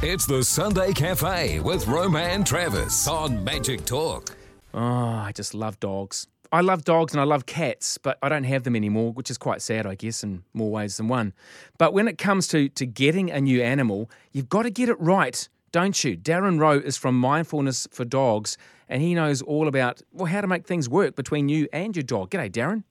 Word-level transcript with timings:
It's 0.00 0.26
the 0.26 0.44
Sunday 0.44 0.92
Cafe 0.92 1.58
with 1.58 1.88
Roman 1.88 2.44
Travers 2.44 3.08
on 3.08 3.42
Magic 3.42 3.84
Talk. 3.84 4.30
Oh, 4.72 4.80
I 4.80 5.32
just 5.34 5.54
love 5.54 5.80
dogs. 5.80 6.28
I 6.52 6.60
love 6.60 6.84
dogs 6.84 7.12
and 7.14 7.20
I 7.20 7.24
love 7.24 7.46
cats, 7.46 7.98
but 7.98 8.16
I 8.22 8.28
don't 8.28 8.44
have 8.44 8.62
them 8.62 8.76
anymore, 8.76 9.12
which 9.12 9.28
is 9.28 9.36
quite 9.36 9.60
sad, 9.60 9.86
I 9.86 9.96
guess, 9.96 10.22
in 10.22 10.44
more 10.54 10.70
ways 10.70 10.98
than 10.98 11.08
one. 11.08 11.32
But 11.78 11.94
when 11.94 12.06
it 12.06 12.16
comes 12.16 12.46
to, 12.48 12.68
to 12.68 12.86
getting 12.86 13.32
a 13.32 13.40
new 13.40 13.60
animal, 13.60 14.08
you've 14.30 14.48
got 14.48 14.62
to 14.62 14.70
get 14.70 14.88
it 14.88 15.00
right, 15.00 15.48
don't 15.72 16.04
you? 16.04 16.16
Darran 16.16 16.60
Rowe 16.60 16.78
is 16.78 16.96
from 16.96 17.18
Mindfulness 17.18 17.88
for 17.90 18.04
Dogs, 18.04 18.56
and 18.88 19.02
he 19.02 19.16
knows 19.16 19.42
all 19.42 19.66
about 19.66 20.00
well 20.12 20.26
how 20.26 20.42
to 20.42 20.46
make 20.46 20.64
things 20.64 20.88
work 20.88 21.16
between 21.16 21.48
you 21.48 21.66
and 21.72 21.96
your 21.96 22.04
dog. 22.04 22.30
G'day, 22.30 22.52
Darran. 22.52 22.84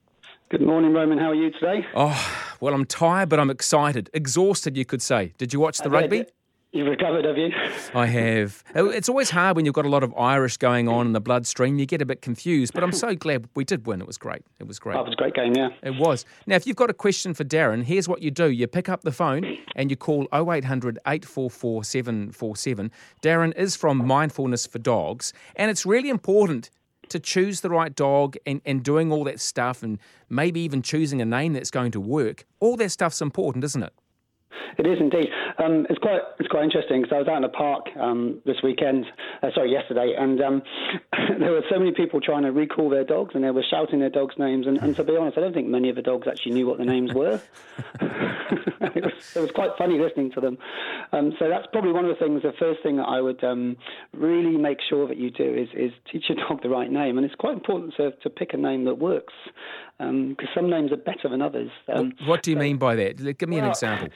Good 0.50 0.62
morning, 0.62 0.92
Roman. 0.92 1.18
How 1.18 1.32
are 1.32 1.36
you 1.36 1.52
today? 1.52 1.86
Oh, 1.96 2.38
well, 2.60 2.74
I'm 2.74 2.86
tired, 2.86 3.30
but 3.30 3.40
I'm 3.40 3.50
excited. 3.50 4.10
Exhausted, 4.14 4.76
you 4.76 4.84
could 4.84 5.02
say. 5.02 5.34
Did 5.38 5.54
you 5.54 5.62
watch 5.62 5.78
the 5.78 5.90
uh, 5.90 5.92
rugby? 5.92 6.26
You've 6.74 6.88
recovered, 6.88 7.24
have 7.24 7.38
you? 7.38 7.50
I 7.96 8.08
have. 8.08 8.62
Oh, 8.76 8.90
it's 8.90 9.08
always 9.08 9.30
hard 9.30 9.56
when 9.56 9.66
you've 9.66 9.74
got 9.74 9.86
a 9.86 9.90
lot 9.90 10.04
of 10.04 10.14
Irish 10.18 10.58
going 10.58 10.90
on 10.90 11.08
in 11.08 11.14
the 11.14 11.22
bloodstream. 11.22 11.80
You 11.80 11.86
get 11.86 12.02
a 12.02 12.06
bit 12.06 12.22
confused, 12.22 12.74
but 12.74 12.84
I'm 12.84 12.92
so 12.92 13.16
glad 13.16 13.48
we 13.56 13.64
did 13.64 13.88
win. 13.88 14.02
It 14.02 14.08
was 14.08 14.18
great. 14.18 14.42
It 14.60 14.68
was 14.68 14.78
great. 14.78 14.98
Oh, 14.98 15.00
it 15.00 15.06
was 15.06 15.14
a 15.14 15.16
great 15.16 15.34
game, 15.34 15.54
yeah. 15.54 15.70
It 15.82 15.96
was. 15.96 16.26
Now, 16.46 16.56
if 16.58 16.68
you've 16.68 16.76
got 16.76 16.90
a 16.90 16.94
question 16.94 17.34
for 17.34 17.46
Darran, 17.46 17.84
here's 17.84 18.10
what 18.10 18.22
you 18.22 18.32
do 18.32 18.52
you 18.52 18.68
pick 18.68 18.90
up 18.90 19.04
the 19.04 19.14
phone 19.14 19.58
and 19.76 19.90
you 19.90 19.96
call 19.96 20.28
0800 20.34 21.00
844 21.08 21.86
747. 21.86 22.92
Darran 23.22 23.56
is 23.56 23.78
from 23.78 24.06
Mindfulness 24.06 24.68
for 24.68 24.80
Dogs, 24.80 25.32
and 25.56 25.72
it's 25.72 25.86
really 25.86 26.10
important 26.10 26.70
to 27.10 27.20
choose 27.20 27.62
the 27.62 27.70
right 27.70 27.96
dog 27.96 28.36
and, 28.46 28.62
and 28.66 28.84
doing 28.84 29.12
all 29.12 29.24
that 29.24 29.40
stuff 29.40 29.82
and 29.84 30.00
maybe 30.30 30.60
even 30.60 30.82
choosing 30.82 31.22
a 31.22 31.26
name 31.26 31.54
that's 31.54 31.72
going 31.72 31.92
to 31.92 32.02
work. 32.02 32.46
All 32.60 32.76
that 32.76 32.90
stuff's 32.92 33.22
important, 33.22 33.64
isn't 33.64 33.84
it? 33.84 33.94
It 34.78 34.86
is 34.86 35.00
indeed. 35.00 35.30
Um, 35.58 35.88
it's 35.90 36.00
quite 36.00 36.22
it's 36.40 36.50
quite 36.50 36.64
interesting 36.64 37.02
because 37.02 37.16
I 37.16 37.20
was 37.20 37.28
out 37.28 37.38
in 37.38 37.42
the 37.42 37.50
park 37.50 37.88
um, 38.00 38.42
this 38.46 38.58
weekend, 38.64 39.06
uh, 39.42 39.50
sorry, 39.54 39.72
yesterday, 39.72 40.14
and 40.18 40.42
um, 40.42 40.62
there 41.40 41.52
were 41.52 41.64
so 41.70 41.80
many 41.80 41.92
people 41.92 42.22
trying 42.22 42.44
to 42.44 42.52
recall 42.52 42.90
their 42.90 43.04
dogs, 43.04 43.36
and 43.36 43.44
they 43.44 43.52
were 43.52 43.66
shouting 43.70 44.00
their 44.00 44.10
dogs' 44.10 44.36
names. 44.38 44.68
And, 44.68 44.78
and 44.78 44.96
to 44.96 45.04
be 45.04 45.16
honest, 45.16 45.38
I 45.38 45.42
don't 45.42 45.54
think 45.54 45.68
many 45.68 45.90
of 45.90 45.96
the 45.96 46.02
dogs 46.02 46.28
actually 46.28 46.54
knew 46.54 46.68
what 46.68 46.78
the 46.78 46.86
names 46.86 47.14
were. 47.14 47.42
it, 48.96 49.04
was, 49.04 49.36
it, 49.36 49.40
was, 49.40 49.52
quite 49.52 49.72
funny 49.78 50.00
listening 50.00 50.32
to 50.32 50.42
them. 50.42 50.58
Um, 51.12 51.34
so 51.40 51.50
that's 51.50 51.68
probably 51.72 51.92
one 51.92 52.06
of 52.06 52.10
the 52.10 52.24
things. 52.24 52.42
The 52.44 52.54
first 52.60 52.82
thing 52.84 52.98
that 52.98 53.08
I 53.08 53.22
would 53.22 53.44
um, 53.44 53.78
really 54.14 54.58
make 54.58 54.78
sure 54.88 55.08
that 55.08 55.18
you 55.18 55.32
do 55.32 55.44
is 55.44 55.68
is 55.74 55.92
teach 56.12 56.26
your 56.30 56.38
dog 56.48 56.62
the 56.62 56.70
right 56.70 56.92
name, 56.92 57.18
and 57.18 57.26
it's 57.26 57.36
quite 57.36 57.54
important 57.54 57.96
to 57.98 58.12
to 58.12 58.30
pick 58.30 58.54
a 58.54 58.58
name 58.58 58.86
that 58.86 58.96
works 58.96 59.34
because 59.98 60.10
um, 60.10 60.36
some 60.56 60.70
names 60.70 60.92
are 60.92 60.98
better 60.98 61.28
than 61.30 61.42
others. 61.42 61.72
what 62.26 62.44
do 62.44 62.52
you 62.52 62.58
so, 62.58 62.62
mean 62.62 62.78
by 62.78 62.96
that? 62.96 63.38
Give 63.38 63.50
me 63.50 63.58
an 63.60 63.66
example. 63.66 64.10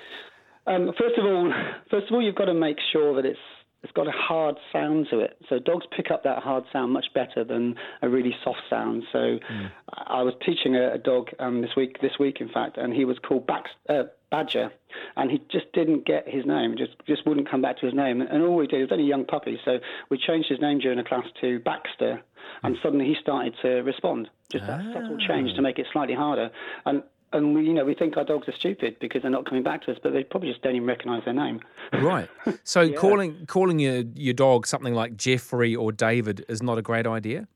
Um, 0.68 0.92
first 0.98 1.18
of 1.18 1.26
all, 1.26 1.52
first 1.90 2.08
of 2.08 2.14
all, 2.14 2.22
you've 2.22 2.36
got 2.36 2.46
to 2.46 2.54
make 2.54 2.78
sure 2.92 3.16
that 3.16 3.26
it's 3.26 3.40
it's 3.84 3.92
got 3.94 4.08
a 4.08 4.12
hard 4.12 4.58
sound 4.72 5.08
to 5.10 5.20
it. 5.20 5.38
So 5.50 5.58
dogs 5.58 5.86
pick 5.96 6.12
up 6.12 6.24
that 6.24 6.44
hard 6.44 6.66
sound 6.72 6.94
much 6.94 7.08
better 7.16 7.44
than 7.44 7.76
a 8.02 8.10
really 8.10 8.36
soft 8.44 8.62
sound. 8.70 9.04
So 9.12 9.18
mm. 9.18 9.72
I 9.92 10.22
was 10.22 10.36
teaching 10.46 10.76
a, 10.76 10.94
a 10.94 10.98
dog 11.00 11.30
um, 11.40 11.62
this 11.62 11.72
week, 11.76 12.00
this 12.00 12.20
week 12.20 12.42
in 12.42 12.50
fact, 12.50 12.78
and 12.78 12.94
he 12.94 13.06
was 13.06 13.18
called 13.18 13.48
Bax, 13.48 13.72
uh, 13.90 14.04
Badger, 14.30 14.72
and 15.18 15.32
he 15.32 15.42
just 15.52 15.72
didn't 15.74 16.06
get 16.06 16.28
his 16.28 16.46
name, 16.46 16.76
just 16.78 16.92
just 17.08 17.26
wouldn't 17.26 17.50
come 17.50 17.62
back 17.62 17.80
to 17.80 17.88
his 17.88 17.96
name. 17.96 18.22
And 18.22 18.44
all 18.44 18.56
we 18.56 18.68
did, 18.68 18.82
was 18.82 18.92
only 18.92 19.06
a 19.06 19.08
young 19.08 19.26
puppy, 19.26 19.60
so 19.66 19.80
we 20.10 20.18
changed 20.18 20.48
his 20.48 20.62
name 20.62 20.80
during 20.80 21.00
a 21.00 21.04
class 21.04 21.26
to 21.42 21.60
Baxter, 21.60 22.22
and 22.62 22.78
suddenly 22.84 23.06
he 23.06 23.16
started 23.20 23.56
to 23.64 23.82
respond. 23.82 24.30
Just 24.52 24.68
that 24.68 24.82
ah. 24.82 24.94
subtle 24.94 25.18
change 25.18 25.56
to 25.56 25.62
make 25.62 25.80
it 25.80 25.88
slightly 25.92 26.16
harder. 26.16 26.52
And 26.86 27.02
and 27.34 27.56
we, 27.56 27.66
you 27.66 27.74
know, 27.74 27.86
we 27.86 27.94
think 27.94 28.18
our 28.18 28.24
dogs 28.24 28.48
are 28.48 28.54
stupid 28.54 28.98
because 29.00 29.22
they're 29.22 29.32
not 29.32 29.46
coming 29.46 29.64
back 29.64 29.84
to 29.86 29.92
us, 29.92 29.98
but 30.02 30.14
they 30.14 30.24
probably 30.24 30.50
just 30.50 30.62
don't 30.62 30.76
even 30.76 30.88
recognise 30.88 31.24
their 31.26 31.34
name. 31.34 31.62
Right. 31.94 32.30
So 32.64 32.82
yeah. 32.82 32.96
calling 32.96 33.46
calling 33.48 33.80
your 33.80 34.04
your 34.16 34.34
dog 34.34 34.68
something 34.68 34.94
like 34.94 35.16
Jeffrey 35.16 35.76
or 35.76 35.92
David 35.92 36.46
is 36.48 36.62
not 36.62 36.78
a 36.78 36.82
great 36.82 37.08
idea. 37.08 37.48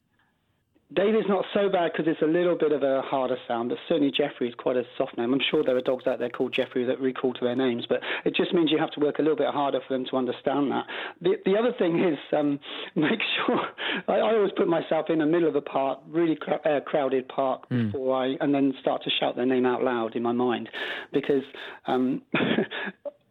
David's 0.93 1.27
not 1.27 1.45
so 1.51 1.67
bad 1.67 1.91
because 1.91 2.07
it's 2.07 2.21
a 2.21 2.27
little 2.27 2.55
bit 2.55 2.71
of 2.71 2.83
a 2.83 3.01
harder 3.01 3.37
sound, 3.47 3.69
but 3.69 3.79
certainly 3.89 4.11
Jeffrey 4.11 4.47
is 4.47 4.53
quite 4.55 4.77
a 4.77 4.83
soft 4.97 5.17
name. 5.17 5.33
I'm 5.33 5.41
sure 5.49 5.63
there 5.63 5.75
are 5.75 5.81
dogs 5.81 6.05
out 6.05 6.19
there 6.19 6.29
called 6.29 6.53
Jeffrey 6.53 6.85
that 6.85 6.99
recall 6.99 7.33
to 7.33 7.43
their 7.43 7.55
names, 7.55 7.85
but 7.89 8.01
it 8.23 8.35
just 8.35 8.53
means 8.53 8.69
you 8.71 8.77
have 8.77 8.91
to 8.91 8.99
work 8.99 9.17
a 9.17 9.23
little 9.23 9.35
bit 9.35 9.47
harder 9.47 9.79
for 9.87 9.95
them 9.95 10.05
to 10.11 10.15
understand 10.15 10.71
that. 10.71 10.85
The, 11.21 11.37
the 11.43 11.57
other 11.57 11.73
thing 11.77 12.03
is 12.03 12.19
um, 12.37 12.59
make 12.95 13.19
sure 13.35 13.61
I, 14.07 14.13
I, 14.13 14.35
always 14.35 14.51
put 14.55 14.67
myself 14.67 15.09
in 15.09 15.19
the 15.19 15.25
middle 15.25 15.49
of 15.49 15.55
a 15.55 15.61
park, 15.61 15.99
really 16.07 16.35
cr- 16.35 16.67
uh, 16.67 16.81
crowded 16.81 17.27
park, 17.29 17.67
mm. 17.69 17.91
before 17.91 18.23
I 18.23 18.35
and 18.39 18.53
then 18.53 18.73
start 18.79 19.03
to 19.05 19.09
shout 19.19 19.35
their 19.35 19.45
name 19.47 19.65
out 19.65 19.83
loud 19.83 20.15
in 20.15 20.21
my 20.23 20.33
mind 20.33 20.69
because. 21.11 21.43
Um, 21.87 22.21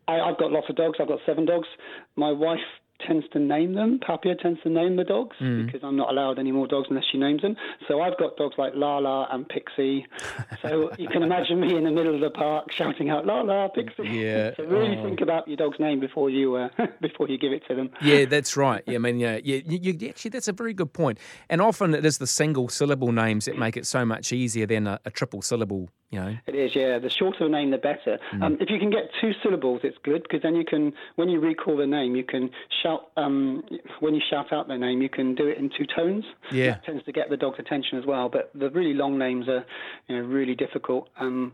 I, 0.06 0.20
I've 0.20 0.36
got 0.36 0.52
lots 0.52 0.68
of 0.68 0.76
dogs. 0.76 0.98
I've 1.00 1.08
got 1.08 1.20
seven 1.24 1.46
dogs. 1.46 1.66
My 2.16 2.30
wife 2.30 2.58
tends 3.06 3.26
to 3.32 3.38
name 3.38 3.74
them. 3.74 4.00
Papia 4.06 4.38
tends 4.38 4.60
to 4.62 4.70
name 4.70 4.96
the 4.96 5.04
dogs 5.04 5.36
mm. 5.40 5.66
because 5.66 5.80
I'm 5.82 5.96
not 5.96 6.10
allowed 6.10 6.38
any 6.38 6.52
more 6.52 6.66
dogs 6.66 6.88
unless 6.90 7.04
she 7.10 7.18
names 7.18 7.42
them. 7.42 7.56
So 7.88 8.00
I've 8.00 8.18
got 8.18 8.36
dogs 8.36 8.54
like 8.58 8.72
Lala 8.74 9.28
and 9.30 9.48
Pixie. 9.48 10.06
So 10.62 10.90
you 10.98 11.08
can 11.08 11.22
imagine 11.22 11.60
me 11.60 11.76
in 11.76 11.84
the 11.84 11.90
middle 11.90 12.14
of 12.14 12.20
the 12.20 12.30
park 12.30 12.72
shouting 12.72 13.10
out 13.10 13.26
Lala, 13.26 13.68
Pixie. 13.74 14.08
Yeah. 14.08 14.52
so 14.56 14.64
really 14.64 14.96
oh. 14.96 15.04
think 15.04 15.20
about 15.20 15.46
your 15.48 15.56
dog's 15.56 15.78
name 15.78 16.00
before 16.00 16.30
you 16.30 16.56
uh, 16.56 16.68
before 17.00 17.28
you 17.28 17.38
give 17.38 17.52
it 17.52 17.62
to 17.68 17.74
them. 17.74 17.90
Yeah, 18.02 18.24
that's 18.28 18.56
right. 18.56 18.82
Yeah, 18.86 18.96
I 18.96 18.98
mean, 18.98 19.18
yeah, 19.18 19.38
yeah. 19.42 19.60
You, 19.66 19.78
you, 19.78 20.08
actually, 20.08 20.30
that's 20.30 20.48
a 20.48 20.52
very 20.52 20.74
good 20.74 20.92
point. 20.92 21.18
And 21.48 21.60
often 21.60 21.94
it 21.94 22.04
is 22.04 22.18
the 22.18 22.26
single 22.26 22.68
syllable 22.68 23.12
names 23.12 23.44
that 23.46 23.58
make 23.58 23.76
it 23.76 23.86
so 23.86 24.04
much 24.04 24.32
easier 24.32 24.66
than 24.66 24.86
a, 24.86 25.00
a 25.04 25.10
triple 25.10 25.42
syllable 25.42 25.88
you 26.14 26.20
know. 26.20 26.36
It 26.46 26.54
is, 26.54 26.74
yeah. 26.76 26.98
The 26.98 27.10
shorter 27.10 27.44
the 27.44 27.50
name, 27.50 27.70
the 27.70 27.78
better. 27.78 28.18
Mm. 28.32 28.42
Um, 28.42 28.56
if 28.60 28.70
you 28.70 28.78
can 28.78 28.90
get 28.90 29.10
two 29.20 29.32
syllables, 29.42 29.80
it's 29.82 29.98
good 30.04 30.22
because 30.22 30.42
then 30.42 30.54
you 30.54 30.64
can, 30.64 30.92
when 31.16 31.28
you 31.28 31.40
recall 31.40 31.76
the 31.76 31.86
name, 31.86 32.14
you 32.14 32.24
can 32.24 32.50
shout. 32.82 33.10
Um, 33.16 33.64
when 34.00 34.14
you 34.14 34.20
shout 34.30 34.52
out 34.52 34.68
their 34.68 34.78
name, 34.78 35.02
you 35.02 35.08
can 35.08 35.34
do 35.34 35.46
it 35.48 35.58
in 35.58 35.70
two 35.76 35.86
tones. 35.94 36.24
Yeah, 36.52 36.72
that 36.72 36.84
tends 36.84 37.04
to 37.04 37.12
get 37.12 37.30
the 37.30 37.36
dog's 37.36 37.58
attention 37.58 37.98
as 37.98 38.06
well. 38.06 38.28
But 38.28 38.50
the 38.54 38.70
really 38.70 38.94
long 38.94 39.18
names 39.18 39.48
are, 39.48 39.64
you 40.08 40.16
know, 40.16 40.22
really 40.22 40.54
difficult. 40.54 41.08
Um, 41.18 41.52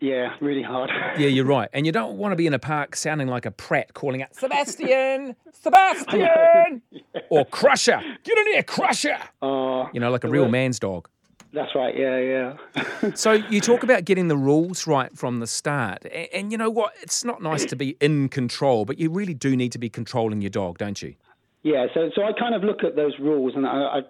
yeah, 0.00 0.36
really 0.40 0.62
hard. 0.62 0.90
yeah, 1.18 1.28
you're 1.28 1.44
right. 1.44 1.68
And 1.72 1.86
you 1.86 1.92
don't 1.92 2.18
want 2.18 2.32
to 2.32 2.36
be 2.36 2.46
in 2.46 2.54
a 2.54 2.58
park 2.58 2.94
sounding 2.94 3.28
like 3.28 3.46
a 3.46 3.50
prat 3.50 3.94
calling 3.94 4.22
out, 4.22 4.34
Sebastian, 4.34 5.34
Sebastian, 5.52 6.82
yeah. 6.90 7.20
or 7.30 7.44
Crusher, 7.46 8.00
get 8.22 8.38
in 8.38 8.46
here, 8.52 8.62
Crusher. 8.62 9.18
Uh, 9.42 9.86
you 9.92 10.00
know, 10.00 10.10
like 10.10 10.24
a 10.24 10.28
real 10.28 10.48
man's 10.48 10.78
dog. 10.78 11.08
That's 11.56 11.74
right. 11.74 11.96
Yeah, 11.96 12.18
yeah. 12.18 13.14
so 13.14 13.32
you 13.32 13.62
talk 13.62 13.82
about 13.82 14.04
getting 14.04 14.28
the 14.28 14.36
rules 14.36 14.86
right 14.86 15.10
from 15.16 15.40
the 15.40 15.46
start, 15.46 16.04
and, 16.04 16.28
and, 16.30 16.52
you 16.52 16.58
know 16.58 16.68
what? 16.68 16.92
It's 17.00 17.24
not 17.24 17.42
nice 17.42 17.64
to 17.64 17.76
be 17.76 17.96
in 17.98 18.28
control, 18.28 18.84
but 18.84 18.98
you 18.98 19.08
really 19.08 19.32
do 19.32 19.56
need 19.56 19.72
to 19.72 19.78
be 19.78 19.88
controlling 19.88 20.42
your 20.42 20.50
dog, 20.50 20.76
don't 20.76 21.00
you? 21.00 21.14
Yeah. 21.62 21.86
So, 21.94 22.10
so 22.14 22.24
I 22.24 22.32
kind 22.38 22.54
of 22.54 22.62
look 22.62 22.84
at 22.84 22.94
those 22.94 23.14
rules, 23.18 23.54
and 23.56 23.66
I, 23.66 23.70
I 23.70 24.00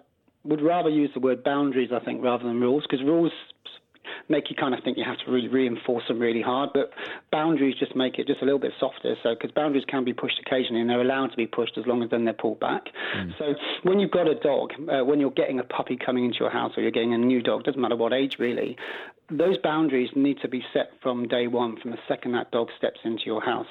would 0.43 0.61
rather 0.61 0.89
use 0.89 1.09
the 1.13 1.21
word 1.21 1.41
boundaries, 1.41 1.89
I 1.93 2.03
think, 2.03 2.21
rather 2.21 2.43
than 2.43 2.59
rules, 2.59 2.83
because 2.83 3.01
rules 3.05 3.31
make 4.29 4.49
you 4.49 4.55
kind 4.55 4.73
of 4.73 4.83
think 4.83 4.97
you 4.97 5.03
have 5.03 5.17
to 5.25 5.31
really 5.31 5.47
reinforce 5.47 6.03
them 6.07 6.19
really 6.19 6.41
hard. 6.41 6.71
But 6.73 6.91
boundaries 7.31 7.75
just 7.79 7.95
make 7.95 8.19
it 8.19 8.27
just 8.27 8.41
a 8.41 8.45
little 8.45 8.59
bit 8.59 8.73
softer. 8.79 9.15
So 9.23 9.33
because 9.33 9.51
boundaries 9.51 9.85
can 9.87 10.03
be 10.03 10.13
pushed 10.13 10.39
occasionally, 10.45 10.81
and 10.81 10.89
they're 10.89 11.01
allowed 11.01 11.31
to 11.31 11.37
be 11.37 11.47
pushed 11.47 11.77
as 11.77 11.85
long 11.85 12.03
as 12.03 12.09
then 12.09 12.25
they're 12.25 12.33
pulled 12.33 12.59
back. 12.59 12.83
Mm. 13.15 13.37
So 13.37 13.53
when 13.83 13.99
you've 13.99 14.11
got 14.11 14.27
a 14.27 14.35
dog, 14.35 14.71
uh, 14.89 15.03
when 15.03 15.19
you're 15.19 15.31
getting 15.31 15.59
a 15.59 15.63
puppy 15.63 15.97
coming 15.97 16.25
into 16.25 16.37
your 16.39 16.49
house, 16.49 16.73
or 16.77 16.81
you're 16.81 16.91
getting 16.91 17.13
a 17.13 17.17
new 17.17 17.41
dog, 17.41 17.63
doesn't 17.63 17.81
matter 17.81 17.95
what 17.95 18.13
age 18.13 18.35
really, 18.39 18.77
those 19.29 19.57
boundaries 19.57 20.09
need 20.15 20.37
to 20.41 20.47
be 20.47 20.63
set 20.73 20.91
from 21.03 21.27
day 21.27 21.47
one, 21.47 21.77
from 21.81 21.91
the 21.91 21.97
second 22.07 22.31
that 22.31 22.49
dog 22.51 22.67
steps 22.77 22.99
into 23.03 23.23
your 23.25 23.41
house. 23.41 23.67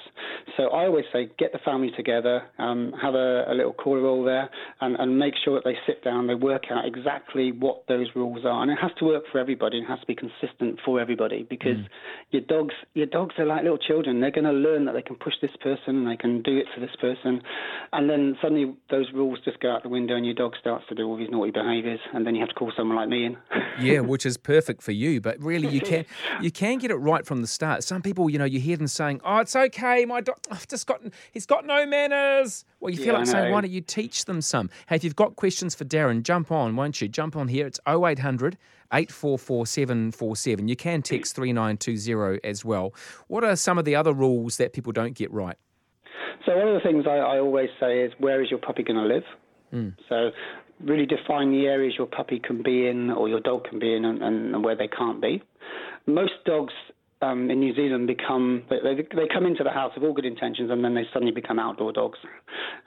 So 0.56 0.64
I 0.64 0.84
always 0.84 1.06
say, 1.12 1.30
get 1.38 1.52
the 1.52 1.58
family 1.64 1.90
together, 1.96 2.42
um, 2.58 2.92
have 3.00 3.14
a, 3.14 3.44
a, 3.48 3.54
little 3.54 3.72
call 3.72 3.96
roll 3.96 4.22
there, 4.22 4.50
and, 4.82 4.96
and, 4.96 5.18
make 5.18 5.34
sure 5.42 5.54
that 5.54 5.64
they 5.64 5.76
sit 5.86 6.04
down, 6.04 6.26
they 6.26 6.34
work 6.34 6.64
out 6.70 6.84
exactly 6.84 7.52
what 7.52 7.84
those 7.88 8.08
rules 8.14 8.44
are, 8.44 8.62
and 8.62 8.70
it 8.70 8.78
has 8.80 8.90
to 8.98 9.06
work 9.06 9.24
for 9.32 9.38
everybody. 9.38 9.78
It 9.78 9.86
has 9.86 9.98
to 10.00 10.06
be 10.06 10.14
consistent 10.14 10.78
for 10.84 11.00
everybody 11.00 11.46
because 11.48 11.76
mm. 11.76 11.88
your 12.32 12.42
dogs, 12.42 12.74
your 12.92 13.06
dogs 13.06 13.34
are 13.38 13.46
like 13.46 13.62
little 13.62 13.78
children. 13.78 14.20
They're 14.20 14.30
going 14.30 14.44
to 14.44 14.52
learn 14.52 14.84
that 14.84 14.92
they 14.92 15.02
can 15.02 15.16
push 15.16 15.34
this 15.40 15.56
person 15.62 15.96
and 15.96 16.06
they 16.06 16.16
can 16.16 16.42
do 16.42 16.58
it 16.58 16.66
to 16.74 16.80
this 16.80 16.94
person, 17.00 17.40
and 17.92 18.10
then 18.10 18.36
suddenly 18.42 18.74
those 18.90 19.06
rules 19.14 19.38
just 19.44 19.60
go 19.60 19.72
out 19.72 19.82
the 19.82 19.88
window, 19.88 20.16
and 20.16 20.26
your 20.26 20.34
dog 20.34 20.52
starts 20.60 20.84
to 20.90 20.94
do 20.94 21.06
all 21.06 21.16
these 21.16 21.30
naughty 21.30 21.50
behaviours, 21.50 22.00
and 22.12 22.26
then 22.26 22.34
you 22.34 22.40
have 22.40 22.50
to 22.50 22.54
call 22.54 22.72
someone 22.76 22.96
like 22.96 23.08
me 23.08 23.24
in. 23.24 23.36
yeah, 23.80 24.00
which 24.00 24.26
is 24.26 24.36
perfect 24.36 24.82
for 24.82 24.92
you, 24.92 25.20
but 25.20 25.40
really 25.40 25.68
you 25.68 25.80
can 25.80 26.04
you 26.40 26.50
can 26.50 26.78
get 26.78 26.90
it 26.90 26.96
right 26.96 27.24
from 27.26 27.40
the 27.40 27.46
start. 27.46 27.84
Some 27.84 28.02
people, 28.02 28.30
you 28.30 28.38
know, 28.38 28.44
you 28.44 28.60
hear 28.60 28.76
them 28.76 28.86
saying, 28.86 29.20
"Oh, 29.24 29.38
it's 29.38 29.56
okay, 29.56 30.04
my 30.04 30.20
dog, 30.20 30.38
I've 30.50 30.68
just 30.68 30.86
got 30.86 31.00
he's 31.32 31.46
got 31.46 31.66
no 31.66 31.86
manners." 31.86 32.64
Well, 32.80 32.90
you 32.90 32.98
feel 32.98 33.06
yeah, 33.06 33.18
like 33.18 33.26
saying, 33.26 33.52
"Why 33.52 33.60
don't 33.60 33.70
you 33.70 33.80
teach 33.80 34.24
them 34.24 34.40
some?" 34.40 34.70
Hey, 34.88 34.96
if 34.96 35.04
you've 35.04 35.16
got 35.16 35.36
questions 35.36 35.74
for 35.74 35.84
Darran, 35.84 36.22
jump 36.22 36.50
on, 36.50 36.76
won't 36.76 37.00
you? 37.00 37.08
Jump 37.08 37.36
on 37.36 37.48
here. 37.48 37.66
It's 37.66 37.80
0800 37.86 38.56
844 38.92 39.66
747. 39.66 40.68
You 40.68 40.76
can 40.76 41.02
text 41.02 41.34
3920 41.34 42.40
as 42.44 42.64
well. 42.64 42.94
What 43.26 43.44
are 43.44 43.56
some 43.56 43.78
of 43.78 43.84
the 43.84 43.96
other 43.96 44.12
rules 44.12 44.56
that 44.58 44.72
people 44.72 44.92
don't 44.92 45.14
get 45.14 45.32
right? 45.32 45.56
So 46.44 46.56
one 46.56 46.68
of 46.68 46.74
the 46.74 46.80
things 46.80 47.06
I, 47.08 47.16
I 47.16 47.38
always 47.40 47.70
say 47.80 48.00
is, 48.00 48.12
where 48.18 48.42
is 48.42 48.50
your 48.50 48.60
puppy 48.60 48.84
going 48.84 48.96
to 48.96 49.14
live? 49.14 49.24
Mm. 49.72 49.94
So 50.08 50.30
really 50.84 51.06
define 51.06 51.50
the 51.50 51.66
areas 51.66 51.94
your 51.96 52.06
puppy 52.06 52.38
can 52.38 52.62
be 52.62 52.86
in 52.86 53.10
or 53.10 53.28
your 53.28 53.40
dog 53.40 53.64
can 53.68 53.78
be 53.78 53.94
in 53.94 54.04
and, 54.04 54.22
and, 54.22 54.64
where 54.64 54.76
they 54.76 54.88
can't 54.88 55.20
be. 55.20 55.42
Most 56.06 56.32
dogs 56.44 56.74
um, 57.22 57.50
in 57.50 57.60
New 57.60 57.74
Zealand 57.74 58.06
become 58.06 58.64
they, 58.68 58.94
they 58.94 59.28
come 59.32 59.46
into 59.46 59.64
the 59.64 59.70
house 59.70 59.92
with 59.94 60.04
all 60.04 60.12
good 60.12 60.26
intentions 60.26 60.70
and 60.70 60.84
then 60.84 60.94
they 60.94 61.04
suddenly 61.12 61.32
become 61.32 61.58
outdoor 61.58 61.92
dogs, 61.92 62.18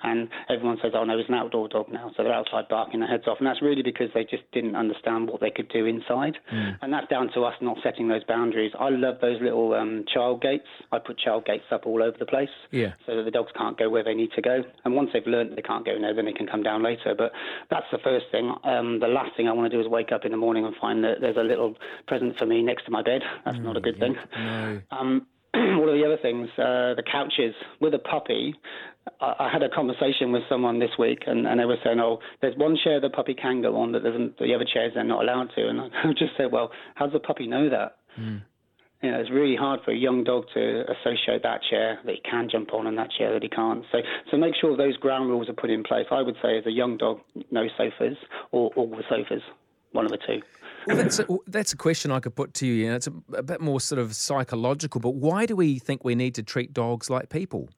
and 0.03 0.29
everyone 0.49 0.77
says, 0.81 0.91
"Oh 0.95 1.03
no, 1.03 1.17
it's 1.17 1.29
an 1.29 1.35
outdoor 1.35 1.67
dog 1.67 1.87
now," 1.91 2.11
so 2.15 2.23
they're 2.23 2.33
outside 2.33 2.67
barking 2.69 2.99
their 2.99 3.09
heads 3.09 3.23
off, 3.27 3.37
and 3.39 3.47
that's 3.47 3.61
really 3.61 3.81
because 3.81 4.09
they 4.13 4.23
just 4.23 4.43
didn't 4.51 4.75
understand 4.75 5.29
what 5.29 5.41
they 5.41 5.49
could 5.49 5.69
do 5.69 5.85
inside, 5.85 6.37
mm. 6.53 6.77
and 6.81 6.93
that's 6.93 7.07
down 7.07 7.31
to 7.33 7.43
us 7.43 7.55
not 7.61 7.77
setting 7.83 8.07
those 8.07 8.23
boundaries. 8.23 8.71
I 8.79 8.89
love 8.89 9.15
those 9.21 9.41
little 9.41 9.73
um, 9.73 10.05
child 10.13 10.41
gates. 10.41 10.67
I 10.91 10.99
put 10.99 11.17
child 11.17 11.45
gates 11.45 11.65
up 11.71 11.85
all 11.85 12.03
over 12.03 12.17
the 12.17 12.25
place, 12.25 12.49
yeah, 12.71 12.93
so 13.05 13.15
that 13.15 13.23
the 13.23 13.31
dogs 13.31 13.51
can't 13.57 13.77
go 13.77 13.89
where 13.89 14.03
they 14.03 14.13
need 14.13 14.31
to 14.35 14.41
go, 14.41 14.63
and 14.85 14.95
once 14.95 15.09
they've 15.13 15.25
learned 15.25 15.57
they 15.57 15.61
can't 15.61 15.85
go 15.85 15.99
there, 15.99 16.13
then 16.13 16.25
they 16.25 16.33
can 16.33 16.47
come 16.47 16.63
down 16.63 16.83
later. 16.83 17.15
But 17.17 17.31
that's 17.69 17.85
the 17.91 17.99
first 18.03 18.25
thing. 18.31 18.53
Um, 18.63 18.99
the 18.99 19.07
last 19.07 19.35
thing 19.35 19.47
I 19.47 19.53
want 19.53 19.71
to 19.71 19.75
do 19.75 19.81
is 19.81 19.87
wake 19.87 20.11
up 20.11 20.25
in 20.25 20.31
the 20.31 20.37
morning 20.37 20.65
and 20.65 20.75
find 20.79 21.03
that 21.03 21.21
there's 21.21 21.37
a 21.37 21.43
little 21.43 21.75
present 22.07 22.37
for 22.37 22.45
me 22.45 22.61
next 22.61 22.85
to 22.85 22.91
my 22.91 23.01
bed. 23.01 23.21
That's 23.45 23.57
mm, 23.57 23.63
not 23.63 23.77
a 23.77 23.81
good 23.81 23.95
yeah. 23.97 24.07
thing. 24.07 24.15
No. 24.35 24.81
Um, 24.91 25.27
one 25.53 25.89
of 25.89 25.95
the 25.95 26.05
other 26.05 26.17
things, 26.21 26.47
uh, 26.57 26.93
the 26.95 27.03
couches 27.09 27.55
with 27.79 27.93
a 27.93 27.99
puppy. 27.99 28.53
I, 29.19 29.33
I 29.39 29.49
had 29.51 29.63
a 29.63 29.69
conversation 29.69 30.31
with 30.31 30.43
someone 30.47 30.79
this 30.79 30.91
week, 30.99 31.23
and, 31.25 31.47
and 31.47 31.59
they 31.59 31.65
were 31.65 31.77
saying, 31.83 31.99
"Oh, 31.99 32.19
there's 32.41 32.55
one 32.57 32.77
chair 32.83 33.01
the 33.01 33.09
puppy 33.09 33.33
can 33.33 33.61
go 33.61 33.77
on, 33.77 33.91
but 33.91 34.03
the 34.03 34.53
other 34.53 34.65
chairs 34.71 34.93
they're 34.93 35.03
not 35.03 35.23
allowed 35.23 35.49
to." 35.55 35.67
And 35.67 35.81
I 36.03 36.11
just 36.11 36.37
said, 36.37 36.51
"Well, 36.51 36.71
how 36.95 37.05
does 37.05 37.13
the 37.13 37.19
puppy 37.19 37.47
know 37.47 37.69
that?" 37.69 37.97
Mm. 38.19 38.41
You 39.01 39.11
know, 39.11 39.19
it's 39.21 39.31
really 39.31 39.55
hard 39.55 39.79
for 39.85 39.91
a 39.91 39.95
young 39.95 40.25
dog 40.25 40.43
to 40.53 40.83
associate 40.91 41.41
that 41.43 41.61
chair 41.69 41.99
that 42.05 42.15
he 42.15 42.21
can 42.29 42.49
jump 42.51 42.73
on 42.73 42.85
and 42.85 42.97
that 42.97 43.09
chair 43.17 43.31
that 43.31 43.41
he 43.41 43.47
can't. 43.47 43.85
So, 43.93 43.99
so 44.29 44.35
make 44.35 44.55
sure 44.59 44.75
those 44.75 44.97
ground 44.97 45.29
rules 45.29 45.47
are 45.47 45.53
put 45.53 45.69
in 45.69 45.83
place. 45.83 46.05
I 46.11 46.21
would 46.21 46.35
say, 46.41 46.57
as 46.57 46.65
a 46.65 46.71
young 46.71 46.97
dog, 46.97 47.19
no 47.49 47.67
sofas 47.77 48.17
or 48.51 48.71
all 48.75 48.89
the 48.89 49.03
sofas, 49.09 49.41
one 49.93 50.03
of 50.03 50.11
the 50.11 50.17
two. 50.17 50.41
Well, 50.87 50.97
that's 50.97 51.19
a, 51.19 51.27
that's 51.47 51.73
a 51.73 51.77
question 51.77 52.11
I 52.11 52.19
could 52.19 52.35
put 52.35 52.53
to 52.55 52.67
you. 52.67 52.89
know, 52.89 52.95
it's 52.95 53.07
a, 53.07 53.13
a 53.33 53.43
bit 53.43 53.61
more 53.61 53.79
sort 53.79 53.99
of 53.99 54.15
psychological, 54.15 55.01
but 55.01 55.15
why 55.15 55.45
do 55.45 55.55
we 55.55 55.79
think 55.79 56.03
we 56.03 56.15
need 56.15 56.35
to 56.35 56.43
treat 56.43 56.73
dogs 56.73 57.09
like 57.09 57.29
people? 57.29 57.69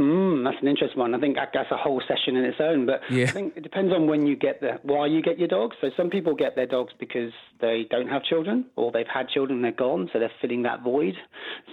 Mm, 0.00 0.44
that's 0.44 0.56
an 0.62 0.68
interesting 0.68 0.98
one. 0.98 1.14
I 1.14 1.20
think 1.20 1.36
that's 1.36 1.70
a 1.70 1.76
whole 1.76 2.00
session 2.08 2.36
in 2.36 2.44
its 2.44 2.56
own. 2.58 2.86
But 2.86 3.00
yeah. 3.10 3.24
I 3.24 3.30
think 3.32 3.56
it 3.56 3.62
depends 3.62 3.92
on 3.92 4.06
when 4.06 4.26
you 4.26 4.34
get 4.34 4.60
the 4.60 4.78
why 4.82 5.06
you 5.06 5.20
get 5.20 5.38
your 5.38 5.48
dogs. 5.48 5.76
So 5.80 5.90
some 5.94 6.08
people 6.08 6.34
get 6.34 6.56
their 6.56 6.66
dogs 6.66 6.92
because 6.98 7.32
they 7.60 7.86
don't 7.90 8.08
have 8.08 8.22
children, 8.24 8.64
or 8.76 8.92
they've 8.92 9.06
had 9.12 9.28
children 9.28 9.58
and 9.58 9.64
they're 9.64 9.72
gone, 9.72 10.08
so 10.12 10.18
they're 10.18 10.32
filling 10.40 10.62
that 10.62 10.82
void. 10.82 11.14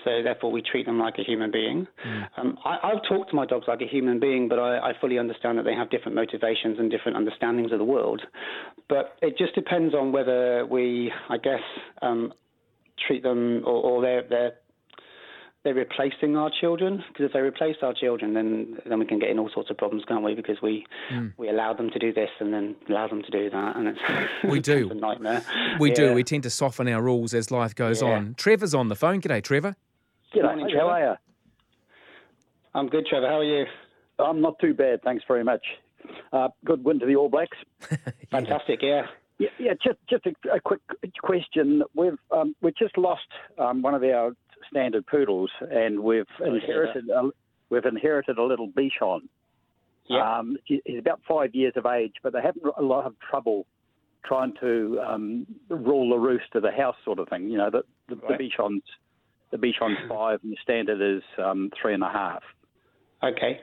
So 0.04 0.24
therefore, 0.24 0.52
we 0.52 0.62
treat 0.62 0.86
them 0.86 1.00
like 1.00 1.16
a 1.20 1.24
human 1.24 1.52
being. 1.52 1.88
Mm. 2.06 2.28
Um, 2.38 2.58
I, 2.66 2.90
have 2.94 3.04
talked 3.08 3.30
to 3.30 3.36
my 3.36 3.46
dogs 3.46 3.66
like 3.68 3.82
a 3.82 3.88
human 3.88 4.20
being, 4.20 4.50
but 4.50 4.60
I, 4.60 4.90
I 4.90 4.94
fully 5.00 5.20
understand 5.20 5.58
that 5.60 5.64
they 5.64 5.76
have 5.76 5.90
different 5.90 6.16
motivations 6.16 6.80
and 6.80 6.92
different 6.92 7.18
understandings 7.18 7.72
of 7.72 7.78
the 7.78 7.86
world. 7.86 8.22
But 8.90 9.18
it 9.22 9.38
just 9.38 9.54
depends 9.54 9.94
on 9.94 10.12
whether 10.12 10.66
we, 10.66 11.12
I 11.30 11.38
guess, 11.38 11.62
um, 12.02 12.34
treat 13.06 13.24
them 13.24 13.64
or, 13.66 13.84
or 13.84 14.02
they're, 14.02 14.24
they're 14.30 14.54
they're 15.64 15.74
replacing 15.74 16.38
our 16.38 16.50
children. 16.62 17.04
Because 17.10 17.26
if 17.26 17.34
they 17.34 17.40
replace 17.40 17.76
our 17.82 17.94
children, 17.94 18.34
then 18.34 18.78
then 18.88 19.00
we 19.00 19.06
can 19.06 19.20
get 19.20 19.30
in 19.30 19.38
all 19.40 19.50
sorts 19.54 19.70
of 19.70 19.78
problems, 19.78 20.04
can't 20.08 20.24
we? 20.24 20.34
Because 20.34 20.62
we 20.62 20.86
mm. 21.12 21.34
we 21.38 21.50
allow 21.50 21.74
them 21.74 21.90
to 21.90 22.00
do 22.00 22.14
this 22.14 22.30
and 22.40 22.54
then 22.54 22.76
allow 22.88 23.08
them 23.08 23.22
to 23.22 23.32
do 23.32 23.50
that, 23.50 23.76
and 23.76 23.90
it's 23.90 24.00
we 24.50 24.60
do 24.62 24.90
a 24.90 24.94
nightmare. 24.94 25.44
We 25.80 25.90
yeah. 25.90 25.96
do. 25.96 26.14
We 26.14 26.24
tend 26.24 26.44
to 26.44 26.50
soften 26.50 26.88
our 26.88 27.02
rules 27.02 27.34
as 27.34 27.52
life 27.52 27.76
goes 27.76 28.02
yeah. 28.02 28.10
on. 28.10 28.36
Trevor's 28.36 28.74
on 28.74 28.88
the 28.88 28.96
phone. 28.96 29.20
G'day, 29.20 29.44
Trevor. 29.44 29.76
Good 30.34 30.44
morning, 30.44 30.70
Trevor. 30.70 30.88
How 30.88 30.90
are 30.90 31.12
you? 31.12 31.16
I'm 32.74 32.88
good, 32.88 33.06
Trevor. 33.08 33.28
How 33.28 33.40
are 33.40 33.44
you? 33.44 33.66
I'm 34.20 34.42
not 34.42 34.60
too 34.60 34.74
bad, 34.74 35.02
thanks 35.04 35.24
very 35.28 35.44
much. 35.44 35.66
Uh, 36.32 36.50
good 36.66 36.84
win 36.84 37.00
to 37.00 37.06
the 37.06 37.16
All 37.16 37.30
Blacks. 37.30 37.58
yeah. 37.92 37.98
Fantastic, 38.32 38.80
yeah. 38.82 39.04
Yeah, 39.40 39.50
yeah. 39.60 39.74
Just, 39.84 40.00
just 40.10 40.26
a, 40.26 40.56
a 40.56 40.60
quick 40.60 40.82
question. 41.22 41.84
We've 41.96 42.18
um, 42.32 42.56
we 42.62 42.72
just 42.78 42.98
lost 42.98 43.28
um, 43.60 43.82
one 43.82 43.94
of 43.94 44.04
our 44.04 44.32
standard 44.70 45.06
poodles, 45.06 45.52
and 45.62 46.00
we've 46.00 46.26
inherited 46.40 47.10
a, 47.10 47.30
we've 47.70 47.86
inherited 47.86 48.38
a 48.38 48.44
little 48.44 48.68
Bichon. 48.68 49.22
Yeah. 50.10 50.40
Um, 50.40 50.58
he's 50.66 51.00
about 51.00 51.22
five 51.28 51.54
years 51.54 51.74
of 51.76 51.86
age, 51.86 52.14
but 52.24 52.34
they 52.34 52.42
have 52.42 52.56
a 52.78 52.82
lot 52.82 53.06
of 53.06 53.16
trouble 53.30 53.68
trying 54.26 54.54
to 54.60 55.00
um, 55.06 55.46
rule 55.70 56.10
the 56.10 56.18
roost 56.18 56.56
of 56.56 56.64
the 56.64 56.72
house, 56.72 56.96
sort 57.06 57.20
of 57.20 57.30
thing. 57.30 57.50
You 57.50 57.58
know, 57.58 57.70
the, 57.70 57.84
the, 58.10 58.16
right. 58.16 58.38
the 58.38 58.44
Bichon's 58.44 58.84
the 59.52 59.58
Bichon's 59.58 59.98
five, 60.10 60.40
and 60.44 60.52
the 60.52 60.58
standard 60.62 61.18
is 61.18 61.24
um, 61.38 61.72
three 61.82 61.94
and 61.94 62.04
a 62.04 62.10
half. 62.10 62.44
Okay. 63.24 63.62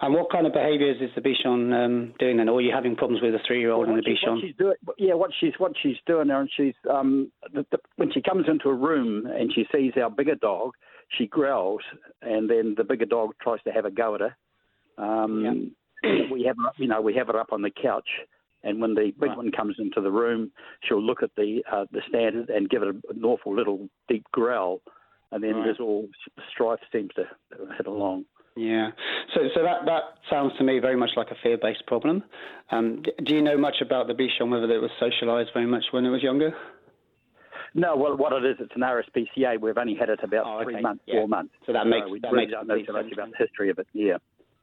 And 0.00 0.14
what 0.14 0.30
kind 0.30 0.46
of 0.46 0.52
behaviours 0.52 0.98
is 1.00 1.10
the 1.16 1.20
Bichon 1.20 1.72
um, 1.74 2.14
doing 2.20 2.36
then? 2.36 2.48
Or 2.48 2.58
are 2.58 2.60
you 2.60 2.72
having 2.72 2.94
problems 2.94 3.20
with 3.20 3.34
a 3.34 3.40
three-year-old 3.46 3.88
well, 3.88 3.96
and 3.96 4.04
the 4.04 4.08
Bichon? 4.08 4.34
What 4.34 4.42
she's 4.42 4.56
doing, 4.56 4.74
yeah, 4.96 5.14
what 5.14 5.30
she's 5.40 5.52
what 5.58 5.72
she's 5.82 5.96
doing 6.06 6.28
there, 6.28 6.40
and 6.40 6.50
she's 6.56 6.74
um, 6.88 7.32
the, 7.52 7.66
the, 7.72 7.78
when 7.96 8.12
she 8.12 8.22
comes 8.22 8.46
into 8.48 8.68
a 8.68 8.74
room 8.74 9.26
and 9.26 9.52
she 9.52 9.66
sees 9.74 9.92
our 10.00 10.10
bigger 10.10 10.36
dog, 10.36 10.72
she 11.16 11.26
growls, 11.26 11.80
and 12.22 12.48
then 12.48 12.74
the 12.76 12.84
bigger 12.84 13.06
dog 13.06 13.30
tries 13.42 13.62
to 13.64 13.72
have 13.72 13.86
a 13.86 13.90
go 13.90 14.14
at 14.14 14.20
her. 14.20 14.36
Um, 14.98 15.72
yeah. 16.04 16.10
we 16.32 16.44
have 16.44 16.56
you 16.76 16.86
know 16.86 17.00
we 17.00 17.14
have 17.14 17.26
her 17.26 17.38
up 17.40 17.52
on 17.52 17.62
the 17.62 17.70
couch, 17.70 18.08
and 18.62 18.80
when 18.80 18.94
the 18.94 19.12
big 19.18 19.30
right. 19.30 19.36
one 19.36 19.50
comes 19.50 19.76
into 19.80 20.00
the 20.00 20.12
room, 20.12 20.52
she'll 20.82 21.02
look 21.02 21.24
at 21.24 21.30
the 21.36 21.62
uh, 21.72 21.86
the 21.90 22.02
standard 22.08 22.50
and 22.50 22.70
give 22.70 22.82
it 22.82 22.88
an 22.88 23.24
awful 23.24 23.52
little 23.52 23.88
deep 24.08 24.24
growl, 24.30 24.80
and 25.32 25.42
then 25.42 25.56
right. 25.56 25.64
there's 25.64 25.80
all 25.80 26.08
strife 26.52 26.78
seems 26.92 27.10
to 27.14 27.24
hit 27.76 27.88
along. 27.88 28.26
Yeah. 28.58 28.90
So, 29.34 29.42
so 29.54 29.62
that, 29.62 29.86
that 29.86 30.02
sounds 30.28 30.52
to 30.58 30.64
me 30.64 30.80
very 30.80 30.96
much 30.96 31.10
like 31.16 31.30
a 31.30 31.36
fear 31.42 31.56
based 31.56 31.86
problem. 31.86 32.24
Um, 32.70 33.02
do 33.24 33.34
you 33.34 33.40
know 33.40 33.56
much 33.56 33.76
about 33.80 34.08
the 34.08 34.14
Bichon, 34.14 34.50
whether 34.50 34.70
it 34.70 34.82
was 34.82 34.90
socialised 35.00 35.52
very 35.54 35.66
much 35.66 35.84
when 35.92 36.04
it 36.04 36.10
was 36.10 36.22
younger? 36.22 36.52
No, 37.74 37.96
well, 37.96 38.16
what 38.16 38.32
it 38.32 38.44
is, 38.44 38.56
it's 38.58 38.72
an 38.74 38.82
RSPCA. 38.82 39.60
We've 39.60 39.78
only 39.78 39.94
had 39.94 40.08
it 40.08 40.20
about 40.22 40.64
three 40.64 40.80
months, 40.80 41.04
yeah. 41.06 41.20
four 41.20 41.28
months. 41.28 41.54
So 41.66 41.72
that 41.72 41.86
makes 41.86 42.06
so 42.06 42.12
we 42.12 42.20
that 42.20 42.32
really 42.32 42.46
makes 42.46 42.52
don't 42.52 42.66
know 42.66 42.82
so 42.84 42.92
much 42.94 43.12
about 43.12 43.30
the 43.30 43.36
history 43.36 43.70
of 43.70 43.78
it. 43.78 43.86
Yeah. 43.92 44.16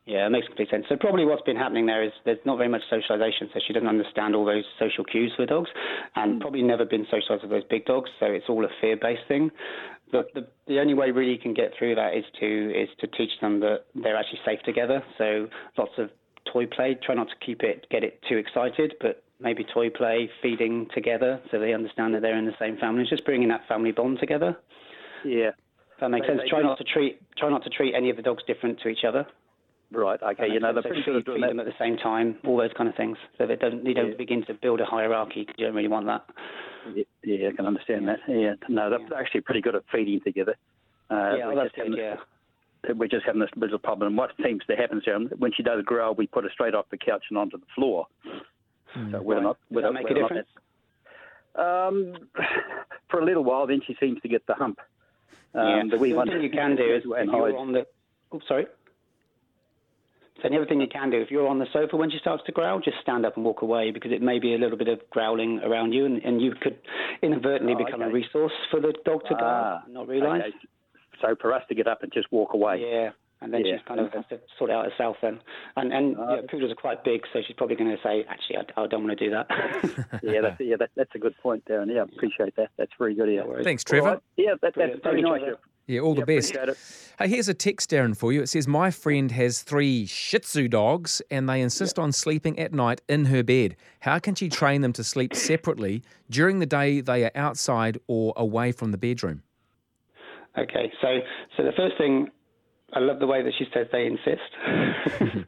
Yeah, 0.06 0.28
it 0.28 0.30
makes 0.30 0.46
complete 0.46 0.70
sense. 0.70 0.86
So 0.88 0.96
probably 0.96 1.26
what's 1.26 1.42
been 1.42 1.56
happening 1.56 1.88
there 1.88 2.04
is 2.04 2.12
there's 2.26 2.38
not 2.46 2.58
very 2.58 2.70
much 2.70 2.84
socialisation, 2.92 3.52
so 3.52 3.60
she 3.66 3.74
doesn't 3.74 3.88
understand 3.88 4.36
all 4.36 4.46
those 4.46 4.64
social 4.78 5.04
cues 5.04 5.34
for 5.36 5.48
dogs, 5.48 5.70
and 6.16 6.38
mm. 6.38 6.42
probably 6.42 6.62
never 6.62 6.86
been 6.86 7.08
socialised 7.08 7.42
with 7.42 7.50
those 7.50 7.64
big 7.70 7.86
dogs. 7.86 8.10
So 8.20 8.28
it's 8.28 8.46
all 8.48 8.64
a 8.64 8.70
fear-based 8.82 9.28
thing. 9.28 9.50
The, 10.12 10.24
the, 10.36 10.48
the 10.68 10.80
only 10.80 10.94
way 10.94 11.10
really 11.10 11.32
you 11.32 11.40
can 11.40 11.56
get 11.56 11.72
through 11.78 11.96
that 11.96 12.14
is 12.14 12.24
to 12.40 12.72
is 12.72 12.90
to 13.00 13.08
teach 13.08 13.32
them 13.42 13.60
that 13.62 13.86
they're 13.96 14.16
actually 14.16 14.42
safe 14.46 14.60
together. 14.64 15.04
So 15.18 15.48
lots 15.76 15.94
of 15.98 16.12
toy 16.54 16.68
play. 16.68 16.98
Try 17.04 17.16
not 17.16 17.28
to 17.30 17.46
keep 17.46 17.64
it 17.64 17.88
get 17.90 18.04
it 18.04 18.20
too 18.30 18.38
excited, 18.38 18.94
but 19.02 19.24
maybe 19.40 19.66
toy 19.74 19.90
play, 19.90 20.30
feeding 20.42 20.88
together, 20.94 21.42
so 21.50 21.60
they 21.60 21.74
understand 21.74 22.14
that 22.14 22.22
they're 22.22 22.38
in 22.38 22.46
the 22.46 22.56
same 22.60 22.78
family. 22.78 23.02
It's 23.02 23.10
just 23.10 23.26
bringing 23.26 23.50
that 23.50 23.62
family 23.68 23.92
bond 23.92 24.20
together. 24.20 24.56
Yeah, 25.26 25.50
if 25.50 26.00
that 26.00 26.10
makes 26.10 26.28
they, 26.28 26.34
sense. 26.34 26.42
They 26.44 26.50
try 26.50 26.62
not 26.62 26.78
to 26.78 26.84
treat 26.84 27.20
try 27.38 27.50
not 27.50 27.64
to 27.64 27.72
treat 27.72 27.96
any 27.96 28.12
of 28.12 28.18
the 28.18 28.22
dogs 28.22 28.44
different 28.46 28.80
to 28.82 28.90
each 28.90 29.04
other. 29.08 29.26
Right. 29.92 30.22
Okay. 30.22 30.48
You 30.52 30.60
know, 30.60 30.74
the 30.74 30.82
so 30.84 30.90
treat, 30.90 31.26
treat 31.26 31.42
them 31.42 31.60
at 31.60 31.66
the 31.66 31.74
same 31.80 31.98
time. 31.98 32.38
All 32.46 32.58
those 32.58 32.74
kind 32.76 32.90
of 32.90 32.96
things. 32.96 33.18
So 33.38 33.46
they 33.46 33.56
don't 33.56 33.84
they 33.84 33.94
don't 33.94 34.12
yeah. 34.12 34.18
begin 34.18 34.46
to 34.46 34.54
build 34.54 34.82
a 34.82 34.86
hierarchy. 34.86 35.42
Because 35.42 35.56
you 35.58 35.66
don't 35.66 35.76
really 35.76 35.88
want 35.88 36.06
that. 36.08 36.26
Yeah, 37.24 37.50
I 37.50 37.56
can 37.56 37.66
understand 37.66 38.08
that. 38.08 38.20
Yeah. 38.28 38.54
No, 38.68 38.90
they're 38.90 39.00
yeah. 39.00 39.18
actually 39.18 39.42
pretty 39.42 39.62
good 39.62 39.76
at 39.76 39.84
feeding 39.92 40.22
together. 40.22 40.56
Uh, 41.10 41.36
yeah, 41.38 41.48
well, 41.48 41.56
that's 41.56 41.76
good. 41.76 41.96
Yeah. 41.98 42.16
We're 42.94 43.08
just 43.08 43.26
having 43.26 43.42
this 43.42 43.50
little 43.56 43.80
problem. 43.80 44.16
What 44.16 44.32
seems 44.44 44.62
to 44.70 44.76
happen 44.76 45.00
is 45.00 45.32
when 45.40 45.52
she 45.54 45.64
does 45.64 45.84
grow, 45.84 46.12
we 46.12 46.28
put 46.28 46.44
her 46.44 46.52
straight 46.52 46.76
off 46.76 46.86
the 46.92 46.98
couch 46.98 47.24
and 47.30 47.38
onto 47.38 47.58
the 47.58 47.66
floor. 47.74 48.06
Mm. 48.96 49.12
So 49.12 49.22
we're 49.22 49.36
right. 49.36 49.44
not. 49.44 49.58
We're 49.72 49.82
Does 49.82 49.94
that 49.94 50.04
make 50.04 50.12
a 50.12 50.14
difference? 50.14 50.48
Um, 51.56 52.14
for 53.10 53.22
a 53.22 53.26
little 53.26 53.44
while, 53.44 53.66
then 53.66 53.82
she 53.86 53.96
seems 54.00 54.22
to 54.22 54.28
get 54.28 54.46
the 54.46 54.54
hump. 54.54 54.80
Um, 55.54 55.68
yeah. 55.68 55.84
The 55.90 55.98
wee 55.98 56.14
one 56.14 56.28
thing 56.28 56.42
you 56.42 56.50
can 56.50 56.76
do 56.76 56.84
is 56.84 57.04
if 57.06 57.28
you're 57.28 57.58
on 57.58 57.72
the. 57.72 57.88
Oh, 58.32 58.42
sorry. 58.48 58.68
So 60.42 60.50
the 60.50 60.58
other 60.58 60.66
thing 60.66 60.82
you 60.82 60.88
can 60.88 61.10
do, 61.10 61.22
if 61.22 61.32
you're 61.32 61.48
on 61.48 61.60
the 61.60 61.68
sofa 61.72 61.96
when 61.96 62.12
she 62.12 62.18
starts 62.20 62.44
to 62.46 62.52
growl, 62.52 62.80
just 62.80 62.98
stand 63.02 63.26
up 63.26 63.38
and 63.38 63.46
walk 63.46 63.62
away 63.62 63.92
because 63.92 64.12
it 64.12 64.22
may 64.22 64.38
be 64.38 64.54
a 64.54 64.58
little 64.58 64.78
bit 64.78 64.90
of 64.90 65.00
growling 65.10 65.60
around 65.64 65.94
you, 65.94 66.06
and, 66.06 66.22
and 66.24 66.42
you 66.42 66.54
could 66.62 66.78
inadvertently 67.22 67.74
oh, 67.74 67.86
become 67.86 68.02
okay. 68.02 68.12
a 68.12 68.14
resource 68.14 68.52
for 68.70 68.82
the 68.82 68.94
dog 69.06 69.22
to 69.30 69.36
ah, 69.40 69.82
not 69.90 70.08
realise. 70.08 70.44
Okay. 70.48 70.56
So 71.22 71.36
for 71.40 71.54
us 71.54 71.64
to 71.70 71.76
get 71.76 71.88
up 71.88 72.04
and 72.04 72.12
just 72.12 72.30
walk 72.32 72.54
away. 72.54 72.82
Yeah, 72.82 73.12
and 73.42 73.54
then 73.54 73.66
yeah. 73.66 73.78
she's 73.78 73.88
kind 73.88 74.00
of 74.00 74.12
has 74.12 74.26
to 74.30 74.40
sort 74.58 74.70
it 74.70 74.74
out 74.74 74.92
herself 74.92 75.18
then. 75.22 75.40
And 75.78 75.94
and 75.94 76.18
uh, 76.18 76.36
yeah, 76.36 76.42
poodles 76.50 76.72
are 76.72 76.76
quite 76.76 77.04
big, 77.04 77.22
so 77.32 77.40
she's 77.46 77.56
probably 77.56 77.76
going 77.76 77.92
to 77.92 78.02
say, 78.04 78.26
actually, 78.28 78.58
I, 78.58 78.82
I, 78.82 78.88
don't 78.88 79.06
want 79.06 79.18
to 79.18 79.26
do 79.26 79.32
that. 79.32 79.48
yeah, 80.24 80.42
that's, 80.42 80.60
yeah, 80.60 80.76
that, 80.78 80.90
that's 80.96 81.16
a 81.16 81.20
good 81.20 81.36
point, 81.42 81.64
Darran. 81.66 81.94
Yeah, 81.94 82.04
appreciate 82.04 82.56
that. 82.58 82.70
That's 82.78 82.92
very 82.98 83.16
good. 83.16 83.32
Yeah. 83.32 83.44
Thanks, 83.64 83.84
Trevor. 83.84 84.10
Right. 84.10 84.20
Yeah, 84.36 84.56
that, 84.62 84.74
that's 84.76 85.00
very 85.04 85.22
nice. 85.22 85.42
Yeah, 85.88 86.00
all 86.00 86.16
the 86.16 86.26
best. 86.26 86.56
Hey, 87.20 87.28
here's 87.28 87.48
a 87.48 87.54
text, 87.54 87.92
Darran, 87.92 88.18
for 88.18 88.34
you. 88.34 88.42
It 88.42 88.48
says, 88.48 88.68
My 88.68 88.92
friend 88.92 89.32
has 89.32 89.62
three 89.62 90.06
Shih 90.06 90.40
Tzu 90.40 90.68
dogs 90.68 91.22
and 91.30 91.48
they 91.48 91.62
insist 91.62 92.00
on 92.00 92.12
sleeping 92.12 92.58
at 92.60 92.74
night 92.74 93.02
in 93.08 93.26
her 93.26 93.44
bed. 93.44 93.76
How 94.00 94.20
can 94.20 94.36
she 94.36 94.50
train 94.50 94.82
them 94.82 94.94
to 94.94 95.04
sleep 95.04 95.36
separately 95.36 96.04
during 96.30 96.60
the 96.60 96.66
day 96.66 97.02
they 97.02 97.24
are 97.24 97.32
outside 97.36 98.00
or 98.08 98.34
away 98.36 98.72
from 98.72 98.92
the 98.92 98.98
bedroom? 98.98 99.44
Okay, 100.58 100.92
so 101.02 101.20
so 101.56 101.64
the 101.64 101.74
first 101.76 101.98
thing 101.98 102.30
I 102.94 103.00
love 103.00 103.20
the 103.20 103.28
way 103.28 103.42
that 103.42 103.54
she 103.58 103.66
says 103.74 103.88
they 103.92 104.06
insist. 104.06 105.48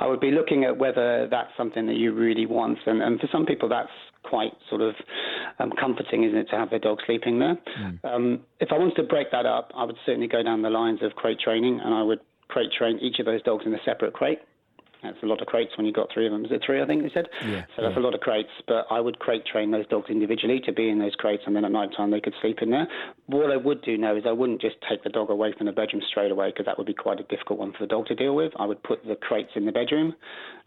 I 0.00 0.06
would 0.06 0.20
be 0.20 0.30
looking 0.30 0.64
at 0.64 0.78
whether 0.78 1.26
that's 1.28 1.50
something 1.56 1.86
that 1.86 1.96
you 1.96 2.12
really 2.12 2.46
want. 2.46 2.78
And, 2.86 3.02
and 3.02 3.18
for 3.18 3.28
some 3.32 3.46
people, 3.46 3.68
that's 3.68 3.90
quite 4.22 4.52
sort 4.68 4.80
of 4.80 4.94
um, 5.58 5.72
comforting, 5.80 6.24
isn't 6.24 6.38
it, 6.38 6.48
to 6.50 6.56
have 6.56 6.70
their 6.70 6.78
dog 6.78 6.98
sleeping 7.06 7.38
there? 7.38 7.58
Mm. 7.80 8.04
Um, 8.04 8.40
if 8.60 8.68
I 8.70 8.78
wanted 8.78 8.96
to 8.96 9.02
break 9.02 9.30
that 9.32 9.46
up, 9.46 9.72
I 9.74 9.84
would 9.84 9.96
certainly 10.06 10.28
go 10.28 10.42
down 10.42 10.62
the 10.62 10.70
lines 10.70 11.00
of 11.02 11.12
crate 11.12 11.40
training, 11.40 11.80
and 11.82 11.94
I 11.94 12.02
would 12.02 12.20
crate 12.48 12.70
train 12.76 12.98
each 13.00 13.18
of 13.18 13.26
those 13.26 13.42
dogs 13.42 13.64
in 13.66 13.74
a 13.74 13.78
separate 13.84 14.12
crate. 14.12 14.38
That's 15.02 15.22
a 15.22 15.26
lot 15.26 15.40
of 15.40 15.46
crates 15.46 15.76
when 15.76 15.86
you've 15.86 15.94
got 15.94 16.08
three 16.12 16.26
of 16.26 16.32
them. 16.32 16.44
Is 16.44 16.50
it 16.50 16.62
three, 16.64 16.82
I 16.82 16.86
think 16.86 17.02
they 17.02 17.10
said? 17.14 17.28
Yeah. 17.42 17.64
So 17.76 17.82
that's 17.82 17.94
yeah. 17.94 17.98
a 17.98 18.04
lot 18.04 18.14
of 18.14 18.20
crates, 18.20 18.50
but 18.66 18.86
I 18.90 19.00
would 19.00 19.18
crate 19.18 19.46
train 19.46 19.70
those 19.70 19.86
dogs 19.86 20.10
individually 20.10 20.60
to 20.66 20.72
be 20.72 20.88
in 20.88 20.98
those 20.98 21.14
crates 21.14 21.44
and 21.46 21.54
then 21.54 21.64
at 21.64 21.72
night 21.72 21.90
time 21.96 22.10
they 22.10 22.20
could 22.20 22.34
sleep 22.40 22.58
in 22.62 22.70
there. 22.70 22.88
What 23.26 23.50
I 23.50 23.56
would 23.56 23.82
do 23.82 23.96
now 23.96 24.16
is 24.16 24.24
I 24.26 24.32
wouldn't 24.32 24.60
just 24.60 24.76
take 24.88 25.04
the 25.04 25.10
dog 25.10 25.30
away 25.30 25.54
from 25.56 25.66
the 25.66 25.72
bedroom 25.72 26.02
straight 26.08 26.32
away 26.32 26.50
because 26.50 26.66
that 26.66 26.78
would 26.78 26.86
be 26.86 26.94
quite 26.94 27.20
a 27.20 27.24
difficult 27.24 27.58
one 27.58 27.72
for 27.72 27.78
the 27.80 27.86
dog 27.86 28.06
to 28.06 28.14
deal 28.14 28.34
with. 28.34 28.52
I 28.58 28.66
would 28.66 28.82
put 28.82 29.04
the 29.06 29.14
crates 29.14 29.50
in 29.54 29.66
the 29.66 29.72
bedroom, 29.72 30.14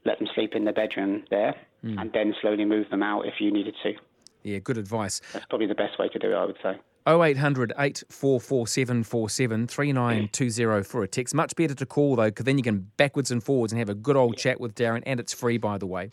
let 0.06 0.20
them 0.20 0.28
sleep 0.34 0.56
in 0.56 0.66
the 0.66 0.72
bedroom 0.72 1.24
there, 1.30 1.56
mm. 1.84 2.00
and 2.00 2.12
then 2.14 2.34
slowly 2.42 2.66
move 2.66 2.90
them 2.90 3.04
out 3.04 3.26
if 3.26 3.36
you 3.40 3.52
needed 3.52 3.76
to. 3.84 3.94
Yeah, 4.44 4.60
good 4.60 4.78
advice. 4.78 5.22
That's 5.34 5.46
probably 5.46 5.68
the 5.68 5.76
best 5.76 6.00
way 6.00 6.08
to 6.10 6.20
do 6.20 6.32
it, 6.32 6.36
I 6.36 6.46
would 6.46 6.58
say. 6.64 6.80
0800 7.08 7.72
844 7.78 8.68
747 8.68 9.68
3920 9.68 10.84
for 10.84 11.04
a 11.04 11.08
text. 11.08 11.34
Much 11.34 11.56
better 11.56 11.74
to 11.74 11.86
call 11.86 12.16
though, 12.16 12.26
because 12.26 12.46
then 12.46 12.58
you 12.58 12.64
can 12.64 12.92
backwards 12.98 13.32
and 13.32 13.44
forwards 13.44 13.74
and 13.74 13.80
have 13.80 13.90
a 13.90 13.96
good 13.96 14.16
old 14.16 14.38
chat 14.38 14.60
with 14.60 14.76
Darran, 14.76 15.04
and 15.06 15.20
it's 15.20 15.34
free, 15.34 15.58
by 15.58 15.78
the 15.78 15.88
way. 15.88 16.12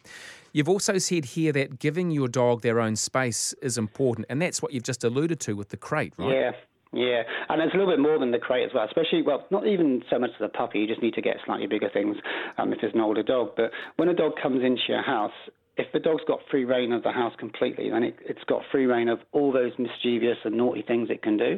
You've 0.52 0.68
also 0.68 0.98
said 0.98 1.24
here 1.24 1.52
that 1.52 1.78
giving 1.78 2.10
your 2.10 2.28
dog 2.28 2.62
their 2.62 2.80
own 2.80 2.96
space 2.96 3.54
is 3.62 3.76
important, 3.76 4.26
and 4.30 4.40
that's 4.40 4.62
what 4.62 4.72
you've 4.72 4.82
just 4.82 5.04
alluded 5.04 5.40
to 5.40 5.54
with 5.54 5.68
the 5.68 5.76
crate, 5.76 6.14
right? 6.16 6.34
Yeah. 6.34 6.52
Yeah, 6.90 7.24
and 7.50 7.60
it's 7.60 7.74
a 7.74 7.76
little 7.76 7.92
bit 7.92 8.00
more 8.00 8.18
than 8.18 8.30
the 8.30 8.38
crate 8.38 8.64
as 8.64 8.70
well, 8.72 8.86
especially, 8.86 9.20
well, 9.20 9.44
not 9.50 9.66
even 9.66 10.02
so 10.08 10.18
much 10.18 10.30
the 10.40 10.48
puppy, 10.48 10.78
you 10.78 10.86
just 10.86 11.02
need 11.02 11.12
to 11.14 11.20
get 11.20 11.36
slightly 11.44 11.66
bigger 11.66 11.90
things 11.90 12.16
um, 12.56 12.72
if 12.72 12.80
there's 12.80 12.94
an 12.94 13.02
older 13.02 13.22
dog. 13.22 13.50
But 13.58 13.72
when 13.96 14.08
a 14.08 14.14
dog 14.14 14.32
comes 14.42 14.64
into 14.64 14.80
your 14.88 15.02
house, 15.02 15.34
if 15.78 15.86
the 15.92 16.00
dog's 16.00 16.22
got 16.26 16.40
free 16.50 16.64
reign 16.64 16.92
of 16.92 17.04
the 17.04 17.12
house 17.12 17.32
completely, 17.38 17.88
then 17.90 18.02
it, 18.02 18.16
has 18.26 18.36
got 18.48 18.62
free 18.72 18.86
reign 18.86 19.08
of 19.08 19.20
all 19.32 19.52
those 19.52 19.70
mischievous 19.78 20.36
and 20.44 20.56
naughty 20.56 20.82
things 20.82 21.08
it 21.08 21.22
can 21.22 21.36
do. 21.36 21.56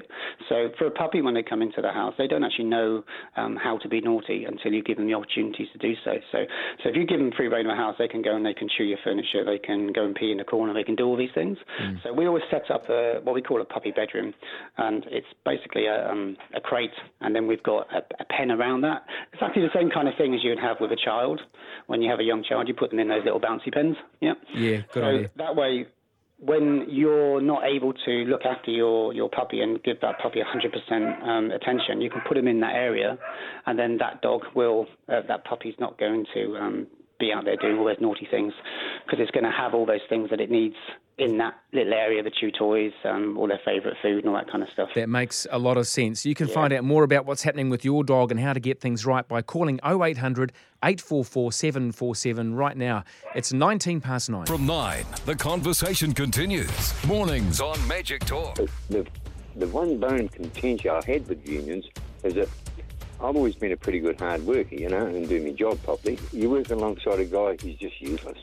So 0.49 0.69
for 0.79 0.87
a 0.87 0.91
puppy, 0.91 1.23
when 1.23 1.33
they 1.33 1.43
come 1.43 1.63
into 1.63 1.81
the 1.81 1.91
house, 1.91 2.15
they 2.19 2.27
don't 2.27 2.45
actually 2.45 2.67
know 2.67 3.03
um, 3.37 3.57
how 3.57 3.79
to 3.79 3.89
be 3.89 4.03
naughty 4.03 4.45
until 4.45 4.73
you 4.73 4.83
give 4.83 4.99
them 4.99 5.07
the 5.07 5.15
opportunities 5.15 5.69
to 5.73 5.79
do 5.79 5.95
so. 6.05 6.13
So, 6.33 6.39
so 6.83 6.91
if 6.91 6.97
you 6.97 7.07
give 7.07 7.19
them 7.19 7.33
free 7.35 7.49
reign 7.49 7.65
of 7.65 7.73
the 7.73 7.77
house, 7.77 7.97
they 7.99 8.09
can 8.09 8.21
go 8.21 8.37
and 8.37 8.45
they 8.45 8.53
can 8.53 8.69
chew 8.69 8.85
your 8.85 8.99
furniture, 9.03 9.43
they 9.45 9.59
can 9.59 9.91
go 9.93 10.05
and 10.05 10.15
pee 10.15 10.31
in 10.31 10.37
the 10.37 10.45
corner, 10.45 10.75
they 10.75 10.85
can 10.85 10.97
do 10.97 11.07
all 11.07 11.17
these 11.17 11.35
things. 11.35 11.57
Mm. 11.83 12.03
So 12.03 12.13
we 12.13 12.27
always 12.27 12.45
set 12.51 12.71
up 12.71 12.91
a, 12.91 13.21
what 13.25 13.35
we 13.35 13.41
call 13.41 13.63
a 13.63 13.65
puppy 13.65 13.91
bedroom, 13.91 14.35
and 14.77 15.07
it's 15.09 15.27
basically 15.47 15.87
a, 15.87 16.11
um, 16.11 16.37
a 16.55 16.61
crate, 16.61 16.91
and 17.23 17.35
then 17.35 17.47
we've 17.47 17.63
got 17.63 17.87
a, 17.91 18.03
a 18.21 18.25
pen 18.27 18.51
around 18.51 18.83
that. 18.83 19.07
Exactly 19.33 19.63
the 19.63 19.73
same 19.75 19.89
kind 19.89 20.09
of 20.09 20.15
thing 20.19 20.35
as 20.35 20.45
you 20.45 20.51
would 20.51 20.61
have 20.61 20.77
with 20.79 20.93
a 20.93 20.99
child. 21.03 21.41
When 21.87 22.03
you 22.03 22.11
have 22.11 22.21
a 22.21 22.25
young 22.25 22.45
child, 22.45 22.69
you 22.69 22.75
put 22.75 22.91
them 22.91 22.99
in 22.99 23.09
those 23.09 23.25
little 23.25 23.41
bouncy 23.41 23.73
pens. 23.73 23.97
Yeah. 24.21 24.35
Yeah, 24.55 24.77
good 24.77 24.85
so 24.93 25.03
idea. 25.03 25.31
That 25.37 25.57
way, 25.57 25.87
when 26.39 26.87
you're 26.89 27.41
not 27.41 27.65
able 27.65 27.93
to 27.93 28.11
look 28.25 28.43
after 28.45 28.71
your, 28.71 29.13
your 29.13 29.29
puppy 29.29 29.61
and 29.61 29.83
give 29.83 30.01
that 30.01 30.19
puppy 30.21 30.41
100% 30.41 31.23
um, 31.23 31.51
attention, 31.51 32.01
you 32.01 32.11
can 32.11 32.23
put 32.27 32.37
him 32.37 32.49
in 32.49 32.61
that 32.61 32.75
area, 32.75 33.19
and 33.67 33.79
then 33.79 33.99
that 33.99 34.23
dog 34.23 34.43
will, 34.55 34.87
uh, 35.09 35.21
that 35.29 35.45
puppy's 35.45 35.75
not 35.79 35.99
going 35.99 36.25
to 36.35 36.57
um, 36.57 36.87
be 37.21 37.33
out 37.33 37.45
there 37.45 37.57
doing 37.57 37.79
all 37.79 37.85
those 37.85 38.01
naughty 38.01 38.27
things 38.31 38.53
because 39.05 39.21
it's 39.21 39.31
going 39.31 39.45
to 39.45 39.51
have 39.51 39.75
all 39.75 39.87
those 39.87 40.01
things 40.09 40.31
that 40.31 40.41
it 40.41 40.51
needs 40.51 40.77
in 41.21 41.37
that 41.37 41.55
little 41.73 41.93
area, 41.93 42.23
the 42.23 42.31
chew 42.31 42.51
toys, 42.51 42.93
um, 43.05 43.37
all 43.37 43.47
their 43.47 43.61
favourite 43.63 43.97
food 44.01 44.25
and 44.25 44.29
all 44.29 44.35
that 44.35 44.51
kind 44.51 44.63
of 44.63 44.71
stuff. 44.71 44.89
That 44.95 45.11
makes 45.11 45.47
a 45.51 45.59
lot 45.59 45.77
of 45.77 45.87
sense. 45.87 46.25
You 46.25 46.35
can 46.35 46.49
yeah. 46.49 46.55
find 46.55 46.73
out 46.73 46.83
more 46.83 47.05
about 47.05 47.27
what's 47.27 47.43
happening 47.43 47.69
with 47.69 47.85
your 47.85 48.03
dog 48.03 48.31
and 48.31 48.41
how 48.41 48.55
to 48.55 48.61
get 48.61 48.81
things 48.81 49.05
right 49.05 49.27
by 49.29 49.43
calling 49.43 49.79
0800 49.85 50.53
844 50.83 51.53
747 51.53 52.55
right 52.55 52.77
now. 52.77 53.05
It's 53.35 53.53
19 53.53 54.01
past 54.01 54.31
9. 54.31 54.47
From 54.47 54.67
9, 54.67 55.05
the 55.27 55.37
conversation 55.37 56.15
continues. 56.15 56.71
Mornings 57.07 57.61
on 57.61 57.87
Magic 57.87 58.25
Talk. 58.25 58.55
The, 58.55 58.71
the, 58.89 59.07
the 59.57 59.69
one 59.69 59.99
bone 59.99 60.29
contention 60.29 60.91
I 60.91 61.05
had 61.05 61.29
with 61.29 61.47
unions 61.47 61.85
is 62.25 62.35
that 62.35 62.49
I've 63.23 63.37
always 63.37 63.55
been 63.55 63.73
a 63.73 63.77
pretty 63.77 64.01
good 64.01 64.19
hard 64.19 64.47
worker, 64.47 64.75
you 64.75 64.89
know, 64.89 65.05
and 65.05 65.29
do 65.29 65.43
my 65.43 65.51
job 65.51 65.83
properly. 65.83 66.19
You 66.33 66.49
work 66.49 66.71
alongside 66.71 67.21
a 67.21 67.27
guy 67.27 67.57
who's 67.61 67.77
just 67.77 68.01
useless. 68.01 68.39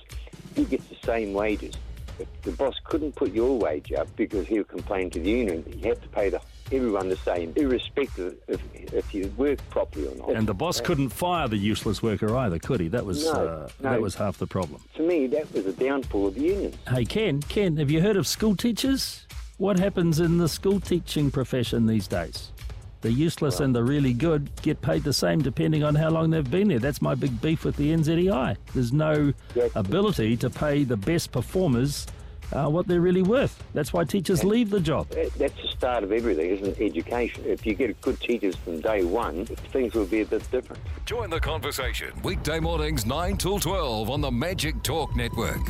He 0.55 0.65
gets 0.65 0.85
the 0.87 0.97
same 1.03 1.33
wages. 1.33 1.75
If 2.19 2.27
the 2.43 2.51
boss 2.51 2.75
couldn't 2.83 3.15
put 3.15 3.31
your 3.31 3.57
wage 3.57 3.91
up 3.93 4.07
because 4.15 4.47
he'll 4.47 4.63
complain 4.63 5.09
to 5.11 5.19
the 5.19 5.29
union, 5.29 5.63
you 5.67 5.89
have 5.89 6.01
to 6.01 6.07
pay 6.09 6.29
the, 6.29 6.41
everyone 6.71 7.09
the 7.09 7.17
same, 7.17 7.53
irrespective 7.55 8.37
of 8.47 8.61
if 8.73 9.13
you 9.13 9.33
work 9.37 9.59
properly 9.69 10.07
or 10.07 10.15
not. 10.15 10.31
And 10.31 10.47
the 10.47 10.53
boss 10.53 10.79
couldn't 10.79 11.09
fire 11.09 11.47
the 11.47 11.57
useless 11.57 12.01
worker 12.01 12.35
either, 12.35 12.59
could 12.59 12.79
he? 12.79 12.87
That 12.87 13.05
was 13.05 13.25
no, 13.25 13.31
uh, 13.31 13.69
no. 13.81 13.91
that 13.91 14.01
was 14.01 14.15
half 14.15 14.37
the 14.37 14.47
problem. 14.47 14.81
To 14.95 15.03
me, 15.03 15.27
that 15.27 15.51
was 15.53 15.65
a 15.65 15.73
downfall 15.73 16.27
of 16.27 16.35
the 16.35 16.41
unions. 16.41 16.75
Hey, 16.87 17.05
Ken, 17.05 17.41
Ken, 17.41 17.77
have 17.77 17.91
you 17.91 18.01
heard 18.01 18.17
of 18.17 18.27
school 18.27 18.55
teachers? 18.55 19.25
What 19.57 19.79
happens 19.79 20.19
in 20.19 20.37
the 20.37 20.47
school 20.47 20.79
teaching 20.79 21.31
profession 21.31 21.87
these 21.87 22.07
days? 22.07 22.51
The 23.01 23.11
useless 23.11 23.59
and 23.59 23.75
the 23.75 23.83
really 23.83 24.13
good 24.13 24.49
get 24.61 24.81
paid 24.81 25.03
the 25.03 25.13
same 25.13 25.41
depending 25.41 25.83
on 25.83 25.95
how 25.95 26.09
long 26.09 26.29
they've 26.29 26.49
been 26.49 26.67
there. 26.69 26.79
That's 26.79 27.01
my 27.01 27.15
big 27.15 27.39
beef 27.41 27.63
with 27.63 27.75
the 27.75 27.93
NZEI. 27.93 28.57
There's 28.73 28.93
no 28.93 29.33
ability 29.75 30.37
to 30.37 30.49
pay 30.49 30.83
the 30.83 30.97
best 30.97 31.31
performers 31.31 32.07
uh, 32.53 32.67
what 32.67 32.87
they're 32.87 33.01
really 33.01 33.21
worth. 33.21 33.63
That's 33.73 33.93
why 33.93 34.03
teachers 34.03 34.43
leave 34.43 34.69
the 34.69 34.79
job. 34.79 35.09
That's 35.09 35.35
the 35.37 35.67
start 35.75 36.03
of 36.03 36.11
everything, 36.11 36.49
isn't 36.49 36.79
it? 36.79 36.81
Education. 36.81 37.43
If 37.45 37.65
you 37.65 37.73
get 37.73 37.99
good 38.01 38.19
teachers 38.19 38.55
from 38.55 38.81
day 38.81 39.03
one, 39.03 39.45
things 39.45 39.93
will 39.93 40.05
be 40.05 40.21
a 40.21 40.25
bit 40.25 40.49
different. 40.51 40.81
Join 41.05 41.29
the 41.29 41.39
conversation 41.39 42.13
weekday 42.23 42.59
mornings 42.59 43.05
9 43.05 43.37
till 43.37 43.59
12 43.59 44.09
on 44.09 44.21
the 44.21 44.31
Magic 44.31 44.81
Talk 44.83 45.15
Network. 45.15 45.61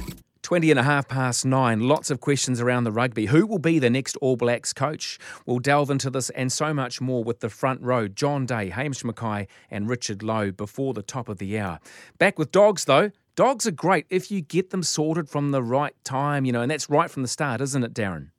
20 0.47 0.71
and 0.71 0.79
a 0.79 0.83
half 0.83 1.09
past 1.09 1.45
nine. 1.45 1.81
Lots 1.81 2.09
of 2.09 2.21
questions 2.21 2.61
around 2.61 2.85
the 2.85 2.91
rugby. 2.93 3.25
Who 3.25 3.45
will 3.45 3.59
be 3.59 3.79
the 3.79 3.89
next 3.89 4.15
All 4.21 4.37
Blacks 4.37 4.71
coach? 4.71 5.19
We'll 5.45 5.59
delve 5.59 5.89
into 5.89 6.09
this 6.09 6.29
and 6.29 6.49
so 6.49 6.73
much 6.73 7.01
more 7.01 7.21
with 7.21 7.41
the 7.41 7.49
front 7.49 7.81
row 7.81 8.07
John 8.07 8.45
Day, 8.45 8.69
Hamish 8.69 9.03
Mackay, 9.03 9.49
and 9.69 9.89
Richard 9.89 10.23
Lowe 10.23 10.51
before 10.51 10.93
the 10.93 11.01
top 11.01 11.27
of 11.27 11.39
the 11.39 11.59
hour. 11.59 11.81
Back 12.17 12.39
with 12.39 12.53
dogs, 12.53 12.85
though. 12.85 13.11
Dogs 13.35 13.67
are 13.67 13.71
great 13.71 14.05
if 14.09 14.31
you 14.31 14.39
get 14.39 14.69
them 14.69 14.83
sorted 14.83 15.27
from 15.27 15.51
the 15.51 15.61
right 15.61 16.01
time, 16.05 16.45
you 16.45 16.53
know, 16.53 16.61
and 16.61 16.71
that's 16.71 16.89
right 16.89 17.11
from 17.11 17.23
the 17.23 17.27
start, 17.27 17.59
isn't 17.59 17.83
it, 17.83 17.93
Darran? 17.93 18.29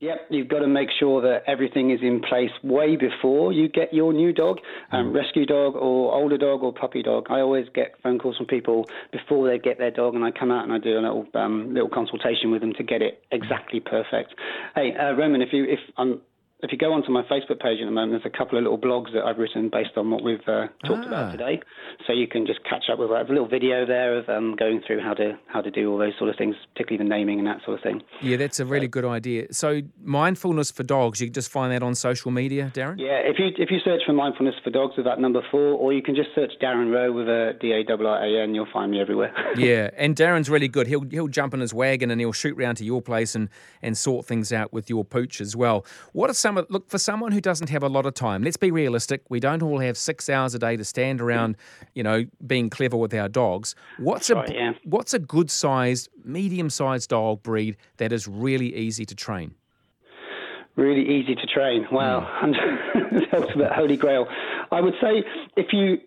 Yep, 0.00 0.26
you've 0.28 0.48
got 0.48 0.58
to 0.58 0.66
make 0.66 0.90
sure 1.00 1.22
that 1.22 1.44
everything 1.46 1.90
is 1.90 2.00
in 2.02 2.20
place 2.20 2.50
way 2.62 2.96
before 2.96 3.50
you 3.50 3.66
get 3.66 3.94
your 3.94 4.12
new 4.12 4.30
dog, 4.30 4.58
um, 4.92 5.06
mm. 5.06 5.14
rescue 5.14 5.46
dog 5.46 5.74
or 5.74 6.12
older 6.12 6.36
dog 6.36 6.62
or 6.62 6.70
puppy 6.70 7.02
dog. 7.02 7.28
I 7.30 7.40
always 7.40 7.66
get 7.74 7.94
phone 8.02 8.18
calls 8.18 8.36
from 8.36 8.44
people 8.44 8.84
before 9.10 9.48
they 9.48 9.58
get 9.58 9.78
their 9.78 9.90
dog, 9.90 10.14
and 10.14 10.22
I 10.22 10.32
come 10.32 10.50
out 10.50 10.64
and 10.64 10.72
I 10.72 10.78
do 10.78 10.98
a 10.98 11.00
little 11.00 11.26
um, 11.32 11.72
little 11.72 11.88
consultation 11.88 12.50
with 12.50 12.60
them 12.60 12.74
to 12.74 12.82
get 12.82 13.00
it 13.00 13.24
exactly 13.32 13.80
perfect. 13.80 14.34
Hey, 14.74 14.94
uh, 14.94 15.12
Roman, 15.12 15.40
if 15.40 15.54
you 15.54 15.64
if 15.64 15.80
I'm 15.96 16.20
if 16.62 16.72
you 16.72 16.78
go 16.78 16.92
onto 16.92 17.10
my 17.10 17.22
Facebook 17.24 17.60
page 17.60 17.80
at 17.82 17.84
the 17.84 17.90
moment, 17.90 18.12
there's 18.12 18.32
a 18.34 18.36
couple 18.36 18.56
of 18.56 18.64
little 18.64 18.78
blogs 18.78 19.12
that 19.12 19.24
I've 19.24 19.36
written 19.36 19.68
based 19.68 19.90
on 19.96 20.10
what 20.10 20.24
we've 20.24 20.40
uh, 20.48 20.68
talked 20.86 21.04
ah. 21.04 21.08
about 21.08 21.32
today. 21.32 21.60
So 22.06 22.14
you 22.14 22.26
can 22.26 22.46
just 22.46 22.60
catch 22.64 22.84
up 22.90 22.98
with. 22.98 23.10
I 23.10 23.18
have 23.18 23.28
a 23.28 23.32
little 23.32 23.48
video 23.48 23.84
there 23.84 24.16
of 24.18 24.28
um, 24.30 24.56
going 24.56 24.80
through 24.86 25.00
how 25.02 25.12
to 25.14 25.38
how 25.48 25.60
to 25.60 25.70
do 25.70 25.92
all 25.92 25.98
those 25.98 26.14
sort 26.16 26.30
of 26.30 26.36
things, 26.36 26.56
particularly 26.72 27.04
the 27.04 27.08
naming 27.08 27.38
and 27.38 27.46
that 27.46 27.58
sort 27.64 27.76
of 27.76 27.82
thing. 27.82 28.00
Yeah, 28.22 28.38
that's 28.38 28.58
a 28.58 28.64
really 28.64 28.86
so, 28.86 28.90
good 28.90 29.04
idea. 29.04 29.52
So 29.52 29.82
mindfulness 30.02 30.70
for 30.70 30.82
dogs, 30.82 31.20
you 31.20 31.26
can 31.26 31.34
just 31.34 31.50
find 31.50 31.72
that 31.72 31.82
on 31.82 31.94
social 31.94 32.30
media, 32.30 32.72
Darran. 32.74 32.98
Yeah, 32.98 33.20
if 33.20 33.38
you 33.38 33.48
if 33.58 33.70
you 33.70 33.78
search 33.84 34.00
for 34.06 34.14
mindfulness 34.14 34.54
for 34.64 34.70
dogs 34.70 34.94
with 34.96 35.04
that 35.04 35.20
number 35.20 35.42
four, 35.50 35.74
or 35.74 35.92
you 35.92 36.02
can 36.02 36.14
just 36.14 36.30
search 36.34 36.52
Darran 36.62 36.90
Rowe 36.90 37.12
with 37.12 37.28
a 37.28 37.52
D 37.60 37.72
A 37.72 37.84
R 37.92 38.06
R 38.06 38.24
A 38.24 38.42
N, 38.42 38.54
you'll 38.54 38.68
find 38.72 38.90
me 38.90 39.00
everywhere. 39.00 39.34
yeah, 39.58 39.90
and 39.96 40.16
Darran's 40.16 40.48
really 40.48 40.68
good. 40.68 40.86
He'll 40.86 41.04
he'll 41.10 41.28
jump 41.28 41.52
in 41.52 41.60
his 41.60 41.74
wagon 41.74 42.10
and 42.10 42.18
he'll 42.18 42.32
shoot 42.32 42.56
round 42.56 42.78
to 42.78 42.84
your 42.84 43.02
place 43.02 43.34
and 43.34 43.50
and 43.82 43.98
sort 43.98 44.24
things 44.24 44.54
out 44.54 44.72
with 44.72 44.88
your 44.88 45.04
pooch 45.04 45.42
as 45.42 45.54
well. 45.54 45.84
What 46.12 46.30
are 46.30 46.34
some 46.46 46.58
of 46.58 46.66
look 46.70 46.88
for 46.88 46.98
someone 46.98 47.32
who 47.32 47.40
doesn't 47.40 47.70
have 47.70 47.82
a 47.82 47.88
lot 47.88 48.06
of 48.06 48.14
time, 48.14 48.44
let's 48.44 48.56
be 48.56 48.70
realistic. 48.70 49.22
We 49.28 49.40
don't 49.40 49.62
all 49.64 49.80
have 49.80 49.96
six 49.96 50.28
hours 50.28 50.54
a 50.54 50.60
day 50.60 50.76
to 50.76 50.84
stand 50.84 51.20
around, 51.20 51.56
you 51.92 52.04
know, 52.04 52.26
being 52.46 52.70
clever 52.70 52.96
with 52.96 53.12
our 53.14 53.28
dogs. 53.28 53.74
What's 53.98 54.28
That's 54.28 54.30
a 54.30 54.52
right, 54.52 54.54
yeah. 54.54 54.72
what's 54.84 55.12
a 55.12 55.18
good 55.18 55.50
sized, 55.50 56.08
medium 56.24 56.70
sized 56.70 57.10
dog 57.10 57.42
breed 57.42 57.76
that 57.96 58.12
is 58.12 58.28
really 58.28 58.72
easy 58.76 59.04
to 59.06 59.14
train? 59.16 59.56
Really 60.76 61.02
easy 61.02 61.34
to 61.34 61.46
train. 61.46 61.84
Wow, 61.90 62.20
mm. 62.44 63.10
the 63.10 63.36
ultimate 63.36 63.72
holy 63.72 63.96
grail. 63.96 64.28
I 64.70 64.80
would 64.80 64.94
say 65.00 65.24
if 65.56 65.72
you 65.72 65.98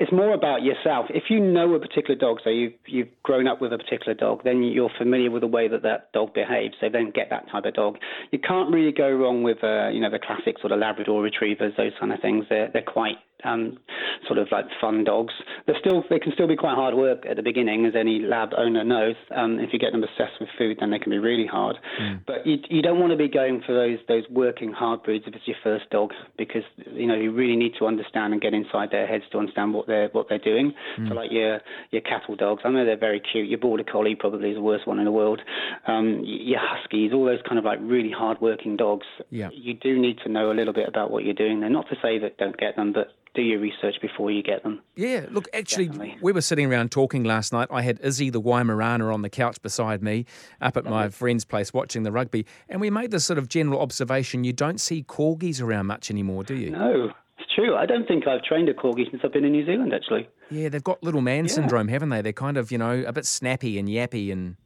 it's 0.00 0.12
more 0.12 0.32
about 0.32 0.62
yourself. 0.62 1.06
If 1.10 1.24
you 1.28 1.40
know 1.40 1.74
a 1.74 1.80
particular 1.80 2.14
dog, 2.14 2.38
so 2.44 2.50
you've, 2.50 2.74
you've 2.86 3.08
grown 3.24 3.48
up 3.48 3.60
with 3.60 3.72
a 3.72 3.78
particular 3.78 4.14
dog, 4.14 4.42
then 4.44 4.62
you're 4.62 4.90
familiar 4.96 5.30
with 5.30 5.42
the 5.42 5.48
way 5.48 5.66
that 5.66 5.82
that 5.82 6.12
dog 6.12 6.34
behaves. 6.34 6.74
So 6.80 6.88
then 6.88 7.10
get 7.12 7.30
that 7.30 7.50
type 7.50 7.64
of 7.64 7.74
dog. 7.74 7.98
You 8.30 8.38
can't 8.38 8.72
really 8.72 8.92
go 8.92 9.10
wrong 9.10 9.42
with, 9.42 9.58
uh, 9.64 9.88
you 9.88 10.00
know, 10.00 10.10
the 10.10 10.20
classic 10.20 10.60
sort 10.60 10.70
of 10.70 10.78
Labrador 10.78 11.20
retrievers, 11.20 11.72
those 11.76 11.92
kind 11.98 12.12
of 12.12 12.20
things. 12.20 12.44
They're, 12.48 12.70
they're 12.72 12.82
quite 12.82 13.16
um, 13.44 13.78
sort 14.26 14.38
of 14.38 14.48
like 14.50 14.66
fun 14.80 15.04
dogs. 15.04 15.32
they're 15.66 15.78
still 15.80 16.04
they 16.10 16.18
can 16.18 16.32
still 16.32 16.48
be 16.48 16.56
quite 16.56 16.74
hard 16.74 16.94
work 16.94 17.24
at 17.28 17.36
the 17.36 17.42
beginning, 17.42 17.86
as 17.86 17.94
any 17.94 18.20
lab 18.20 18.50
owner 18.56 18.84
knows. 18.84 19.14
Um, 19.34 19.58
if 19.60 19.72
you 19.72 19.78
get 19.78 19.92
them 19.92 20.02
obsessed 20.02 20.40
with 20.40 20.48
food, 20.58 20.78
then 20.80 20.90
they 20.90 20.98
can 20.98 21.10
be 21.10 21.18
really 21.18 21.46
hard. 21.46 21.76
Mm. 22.00 22.20
But 22.26 22.46
you, 22.46 22.58
you 22.68 22.82
don't 22.82 23.00
want 23.00 23.12
to 23.12 23.16
be 23.16 23.28
going 23.28 23.62
for 23.64 23.74
those 23.74 23.98
those 24.08 24.24
working 24.30 24.72
hard 24.72 25.02
breeds 25.02 25.24
if 25.26 25.34
it's 25.34 25.46
your 25.46 25.56
first 25.62 25.88
dog, 25.90 26.12
because 26.36 26.62
you 26.92 27.06
know 27.06 27.14
you 27.14 27.32
really 27.32 27.56
need 27.56 27.72
to 27.78 27.86
understand 27.86 28.32
and 28.32 28.42
get 28.42 28.54
inside 28.54 28.90
their 28.90 29.06
heads 29.06 29.24
to 29.32 29.38
understand 29.38 29.74
what 29.74 29.86
they're 29.86 30.08
what 30.08 30.28
they're 30.28 30.38
doing. 30.38 30.72
Mm. 30.98 31.08
So 31.08 31.14
like 31.14 31.30
your 31.30 31.60
your 31.90 32.02
cattle 32.02 32.36
dogs, 32.36 32.62
I 32.64 32.70
know 32.70 32.84
they're 32.84 32.96
very 32.96 33.20
cute. 33.20 33.48
Your 33.48 33.58
border 33.58 33.84
collie 33.84 34.14
probably 34.14 34.50
is 34.50 34.56
the 34.56 34.62
worst 34.62 34.86
one 34.86 34.98
in 34.98 35.04
the 35.04 35.12
world. 35.12 35.40
Um, 35.86 36.22
your 36.24 36.60
huskies, 36.60 37.12
all 37.12 37.24
those 37.24 37.40
kind 37.46 37.58
of 37.58 37.64
like 37.64 37.78
really 37.82 38.10
hard 38.10 38.40
working 38.40 38.76
dogs. 38.76 39.06
Yeah. 39.30 39.50
You 39.52 39.74
do 39.74 39.98
need 39.98 40.18
to 40.24 40.28
know 40.28 40.50
a 40.50 40.54
little 40.54 40.72
bit 40.72 40.88
about 40.88 41.10
what 41.10 41.24
you're 41.24 41.34
doing. 41.34 41.60
They're 41.60 41.70
not 41.70 41.88
to 41.90 41.96
say 42.02 42.18
that 42.18 42.38
don't 42.38 42.56
get 42.56 42.76
them, 42.76 42.92
but 42.92 43.12
do 43.34 43.42
your 43.42 43.60
research 43.60 43.96
before 44.00 44.30
you 44.30 44.42
get 44.42 44.62
them. 44.62 44.80
Yeah, 44.96 45.26
look, 45.30 45.48
actually, 45.52 45.86
Definitely. 45.86 46.18
we 46.22 46.32
were 46.32 46.40
sitting 46.40 46.70
around 46.70 46.90
talking 46.90 47.24
last 47.24 47.52
night. 47.52 47.68
I 47.70 47.82
had 47.82 48.00
Izzy 48.00 48.30
the 48.30 48.40
Weimaraner 48.40 49.12
on 49.12 49.22
the 49.22 49.30
couch 49.30 49.60
beside 49.62 50.02
me 50.02 50.26
up 50.60 50.76
at 50.76 50.84
my 50.84 51.08
friend's 51.08 51.44
place 51.44 51.72
watching 51.72 52.02
the 52.02 52.12
rugby, 52.12 52.46
and 52.68 52.80
we 52.80 52.90
made 52.90 53.10
this 53.10 53.24
sort 53.24 53.38
of 53.38 53.48
general 53.48 53.80
observation 53.80 54.44
you 54.44 54.52
don't 54.52 54.80
see 54.80 55.02
corgis 55.02 55.62
around 55.62 55.86
much 55.86 56.10
anymore, 56.10 56.44
do 56.44 56.54
you? 56.54 56.70
No. 56.70 57.12
It's 57.40 57.54
true. 57.54 57.76
I 57.76 57.86
don't 57.86 58.06
think 58.08 58.26
I've 58.26 58.42
trained 58.42 58.68
a 58.68 58.74
corgi 58.74 59.08
since 59.08 59.22
I've 59.24 59.32
been 59.32 59.44
in 59.44 59.52
New 59.52 59.64
Zealand, 59.64 59.94
actually. 59.94 60.28
Yeah, 60.50 60.70
they've 60.70 60.82
got 60.82 61.00
little 61.04 61.20
man 61.20 61.44
yeah. 61.44 61.52
syndrome, 61.52 61.86
haven't 61.86 62.08
they? 62.08 62.20
They're 62.20 62.32
kind 62.32 62.56
of, 62.56 62.72
you 62.72 62.78
know, 62.78 63.04
a 63.06 63.12
bit 63.12 63.26
snappy 63.26 63.78
and 63.78 63.88
yappy 63.88 64.32
and 64.32 64.56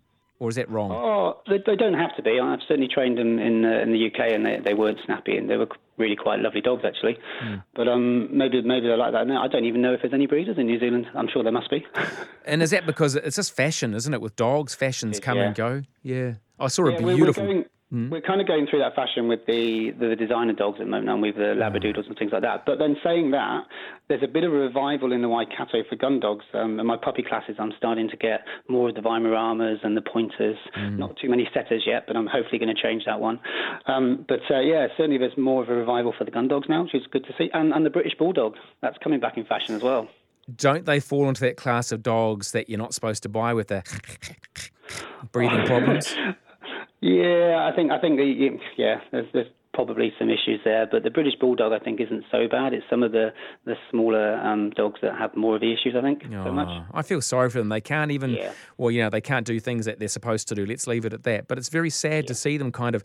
or 0.43 0.49
is 0.49 0.57
that 0.57 0.69
wrong? 0.69 0.91
Oh, 0.91 1.41
they, 1.47 1.59
they 1.65 1.77
don't 1.77 1.95
have 1.95 2.17
to 2.17 2.23
be. 2.23 2.41
I've 2.41 2.59
certainly 2.67 2.89
trained 2.93 3.17
them 3.17 3.39
in 3.39 3.65
uh, 3.65 3.79
in 3.79 3.93
the 3.93 4.07
UK, 4.07 4.33
and 4.33 4.45
they, 4.45 4.59
they 4.65 4.75
weren't 4.75 4.99
snappy, 5.05 5.37
and 5.37 5.49
they 5.49 5.57
were 5.57 5.69
really 5.99 6.17
quite 6.17 6.41
lovely 6.41 6.61
dogs 6.61 6.83
actually. 6.85 7.19
Mm. 7.43 7.63
But 7.75 7.89
um, 7.89 8.37
maybe 8.37 8.63
maybe 8.63 8.87
they're 8.87 8.97
like 8.97 9.13
that 9.13 9.27
now. 9.27 9.43
I 9.43 9.49
don't 9.49 9.65
even 9.65 9.83
know 9.83 9.93
if 9.93 10.03
there's 10.03 10.15
any 10.15 10.27
breeders 10.27 10.59
in 10.59 10.67
New 10.67 10.79
Zealand. 10.79 11.07
I'm 11.15 11.29
sure 11.33 11.43
there 11.43 11.53
must 11.53 11.71
be. 11.71 11.85
and 12.45 12.63
is 12.63 12.71
that 12.71 12.87
because 12.87 13.17
it's 13.17 13.37
just 13.37 13.55
fashion, 13.55 13.95
isn't 13.95 14.13
it? 14.13 14.21
With 14.21 14.37
dogs, 14.37 14.75
fashions 14.75 15.21
come 15.21 15.39
yeah. 15.39 15.45
and 15.45 15.55
go. 15.55 15.83
Yeah, 16.03 16.35
I 16.59 16.69
saw 16.69 16.89
yeah, 16.89 16.97
a 16.97 16.99
beautiful. 16.99 17.43
We're, 17.43 17.49
we're 17.49 17.55
going, 17.55 17.65
Mm. 17.93 18.11
We're 18.11 18.23
kind 18.23 18.41
of 18.41 18.47
going 18.47 18.67
through 18.67 18.79
that 18.79 18.95
fashion 18.95 19.29
with 19.29 19.45
the, 19.47 19.91
the 19.99 20.17
designer 20.17 20.55
dogs 20.55 20.79
at 20.81 20.87
the 20.87 20.91
moment, 20.91 21.11
and 21.11 21.21
with 21.21 21.35
the 21.35 21.53
Labradoodles 21.53 22.07
and 22.07 22.17
things 22.17 22.33
like 22.33 22.41
that. 22.41 22.65
But 22.65 22.79
then 22.79 22.97
saying 23.05 23.33
that, 23.33 23.65
there's 24.09 24.23
a 24.23 24.29
bit 24.29 24.45
of 24.45 24.53
a 24.53 24.57
revival 24.57 25.13
in 25.13 25.21
the 25.21 25.29
Waikato 25.29 25.85
for 25.89 25.97
gun 25.97 26.19
dogs. 26.19 26.45
Um, 26.55 26.81
in 26.81 26.87
my 26.87 26.97
puppy 26.97 27.23
classes, 27.23 27.57
I'm 27.59 27.73
starting 27.77 28.09
to 28.09 28.17
get 28.17 28.41
more 28.67 28.89
of 28.89 28.95
the 28.95 29.03
Weimaraners 29.03 29.85
and 29.85 29.95
the 29.95 30.01
pointers. 30.01 30.57
Mm. 30.79 30.99
Not 30.99 31.17
too 31.21 31.29
many 31.29 31.47
setters 31.53 31.83
yet, 31.87 32.05
but 32.07 32.17
I'm 32.17 32.27
hopefully 32.27 32.59
going 32.59 32.75
to 32.75 32.83
change 32.83 33.05
that 33.05 33.21
one. 33.21 33.39
Um, 33.87 34.25
but 34.27 34.41
uh, 34.51 34.61
yeah, 34.61 34.87
certainly 34.97 35.19
there's 35.19 35.37
more 35.37 35.63
of 35.63 35.69
a 35.69 35.75
revival 35.75 36.15
for 36.17 36.25
the 36.25 36.31
gun 36.31 36.49
dogs 36.49 36.69
now, 36.71 36.85
which 36.85 36.95
is 36.95 37.03
good 37.11 37.25
to 37.27 37.35
see. 37.37 37.51
And, 37.53 37.75
and 37.75 37.85
the 37.85 37.91
British 37.91 38.15
Bulldog, 38.19 38.57
that's 38.81 38.97
coming 39.05 39.21
back 39.21 39.37
in 39.37 39.45
fashion 39.45 39.75
as 39.75 39.83
well. 39.83 40.09
Don't 40.57 40.87
they 40.87 40.99
fall 40.99 41.29
into 41.29 41.43
that 41.43 41.57
class 41.57 41.93
of 41.93 42.03
dogs 42.03 42.53
that 42.53 42.69
you're 42.69 42.79
not 42.79 42.95
supposed 42.95 43.23
to 43.25 43.29
buy 43.29 43.55
with 43.55 43.69
the 43.69 43.83
breathing 45.33 45.67
problems? 45.67 46.15
Yeah, 47.03 47.69
I 47.71 47.75
think 47.75 47.91
I 47.91 48.01
think 48.01 48.17
the, 48.17 48.59
yeah, 48.79 49.01
there's, 49.11 49.27
there's 49.33 49.49
probably 49.73 50.13
some 50.19 50.29
issues 50.29 50.61
there. 50.65 50.87
But 50.91 51.03
the 51.03 51.11
British 51.11 51.35
Bulldog, 51.41 51.73
I 51.73 51.79
think, 51.79 52.01
isn't 52.01 52.25
so 52.31 52.47
bad. 52.49 52.73
It's 52.73 52.85
some 52.91 53.03
of 53.03 53.13
the, 53.13 53.33
the 53.65 53.75
smaller 53.91 54.35
um, 54.37 54.71
dogs 54.71 55.01
that 55.03 55.17
have 55.19 55.35
more 55.35 55.55
of 55.55 55.61
the 55.61 55.73
issues, 55.73 55.95
I 55.97 56.03
think, 56.03 56.23
oh, 56.27 56.45
so 56.45 56.53
much. 56.53 56.69
I 56.93 57.03
feel 57.03 57.21
sorry 57.21 57.51
for 57.51 57.59
them. 57.59 57.69
They 57.69 57.81
can't 57.81 58.11
even, 58.11 58.31
yeah. 58.31 58.53
well, 58.77 58.91
you 58.91 59.03
know, 59.03 59.11
they 59.11 59.21
can't 59.21 59.47
do 59.47 59.59
things 59.61 59.87
that 59.87 59.99
they're 59.99 60.09
supposed 60.09 60.49
to 60.49 60.55
do. 60.55 60.67
Let's 60.67 60.87
leave 60.87 61.05
it 61.05 61.13
at 61.13 61.23
that. 61.25 61.49
But 61.49 61.59
it's 61.59 61.69
very 61.69 61.91
sad 61.91 62.25
yeah. 62.25 62.29
to 62.29 62.35
see 62.35 62.57
them 62.57 62.73
kind 62.73 62.95
of, 62.95 63.03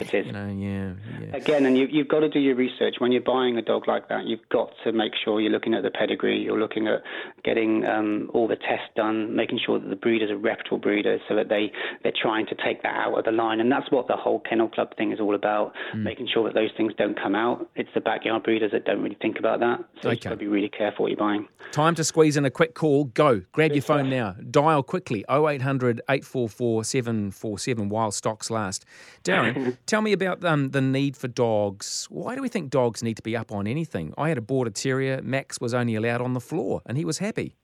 it 0.00 0.12
is. 0.12 0.26
you 0.26 0.32
know, 0.32 0.48
yeah, 0.48 0.94
yeah. 1.20 1.36
Again, 1.36 1.66
and 1.66 1.78
you, 1.78 1.86
you've 1.90 2.08
got 2.08 2.20
to 2.20 2.28
do 2.28 2.40
your 2.40 2.56
research. 2.56 2.96
When 2.98 3.12
you're 3.12 3.22
buying 3.22 3.56
a 3.56 3.62
dog 3.62 3.86
like 3.86 4.08
that, 4.08 4.24
you've 4.24 4.48
got 4.50 4.72
to 4.84 4.92
make 4.92 5.12
sure 5.24 5.40
you're 5.40 5.52
looking 5.52 5.74
at 5.74 5.82
the 5.82 5.90
pedigree, 5.90 6.42
you're 6.42 6.58
looking 6.58 6.88
at 6.88 7.02
getting 7.44 7.84
um, 7.84 8.30
all 8.34 8.48
the 8.48 8.56
tests 8.56 8.90
done, 8.96 9.34
making 9.34 9.60
sure 9.64 9.78
that 9.78 9.88
the 9.88 9.96
breeders 9.96 10.30
are 10.30 10.36
reputable 10.36 10.78
breeders 10.78 11.20
so 11.28 11.36
that 11.36 11.48
they, 11.48 11.70
they're 12.02 12.12
trying 12.20 12.46
to 12.46 12.54
take 12.64 12.82
that 12.82 12.94
out 12.94 13.18
of 13.18 13.24
the 13.24 13.32
line. 13.32 13.60
And 13.60 13.70
that's 13.70 13.90
what 13.90 14.08
the 14.08 14.16
whole 14.16 14.40
Kennel 14.40 14.68
Club 14.68 14.96
thing 14.96 15.12
is 15.12 15.20
all 15.20 15.34
about, 15.34 15.72
mm. 15.92 16.02
making 16.02 16.28
sure 16.32 16.44
that 16.44 16.54
those 16.54 16.70
things 16.76 16.92
don't 16.96 17.20
come 17.20 17.34
out. 17.34 17.68
It's 17.74 17.88
the 17.94 18.00
backyard 18.00 18.42
breeders 18.42 18.72
that 18.72 18.84
don't 18.84 19.02
really 19.02 19.18
think 19.20 19.38
about 19.38 19.60
that. 19.60 19.84
So 20.02 20.08
okay. 20.08 20.16
you've 20.16 20.24
got 20.24 20.30
to 20.30 20.36
be 20.36 20.46
really 20.46 20.68
careful 20.68 21.04
what 21.04 21.10
you're 21.10 21.18
buying. 21.18 21.48
Time 21.72 21.94
to 21.96 22.04
squeeze 22.04 22.36
in 22.36 22.44
a 22.44 22.50
quick 22.50 22.74
call. 22.74 23.04
Go. 23.04 23.42
Grab 23.52 23.70
Good 23.70 23.76
your 23.76 23.82
phone 23.82 24.10
stuff. 24.10 24.36
now. 24.36 24.44
Dial 24.50 24.82
quickly 24.82 25.24
0800 25.30 26.00
844 26.08 26.84
747 26.84 27.88
while 27.88 28.10
stocks 28.10 28.50
last. 28.50 28.84
Darran, 29.22 29.76
tell 29.86 30.00
me 30.00 30.12
about 30.12 30.44
um, 30.44 30.70
the 30.70 30.80
need 30.80 31.16
for 31.16 31.28
dogs. 31.28 32.06
Why 32.10 32.34
do 32.34 32.42
we 32.42 32.48
think 32.48 32.70
dogs 32.70 33.02
need 33.02 33.16
to 33.16 33.22
be 33.22 33.36
up 33.36 33.52
on 33.52 33.66
anything? 33.66 34.14
I 34.16 34.28
had 34.28 34.38
a 34.38 34.42
border 34.42 34.70
terrier. 34.70 35.20
Max 35.22 35.60
was 35.60 35.74
only 35.74 35.94
allowed 35.94 36.20
on 36.20 36.34
the 36.34 36.40
floor 36.40 36.82
and 36.86 36.96
he 36.96 37.04
was 37.04 37.18
happy. 37.18 37.56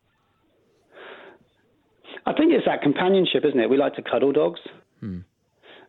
I 2.27 2.33
think 2.33 2.53
it's 2.53 2.67
that 2.67 2.83
companionship, 2.83 3.45
isn't 3.45 3.59
it? 3.59 3.71
We 3.71 3.77
like 3.77 3.95
to 3.95 4.03
cuddle 4.03 4.33
dogs. 4.33 4.61
Hmm. 5.01 5.21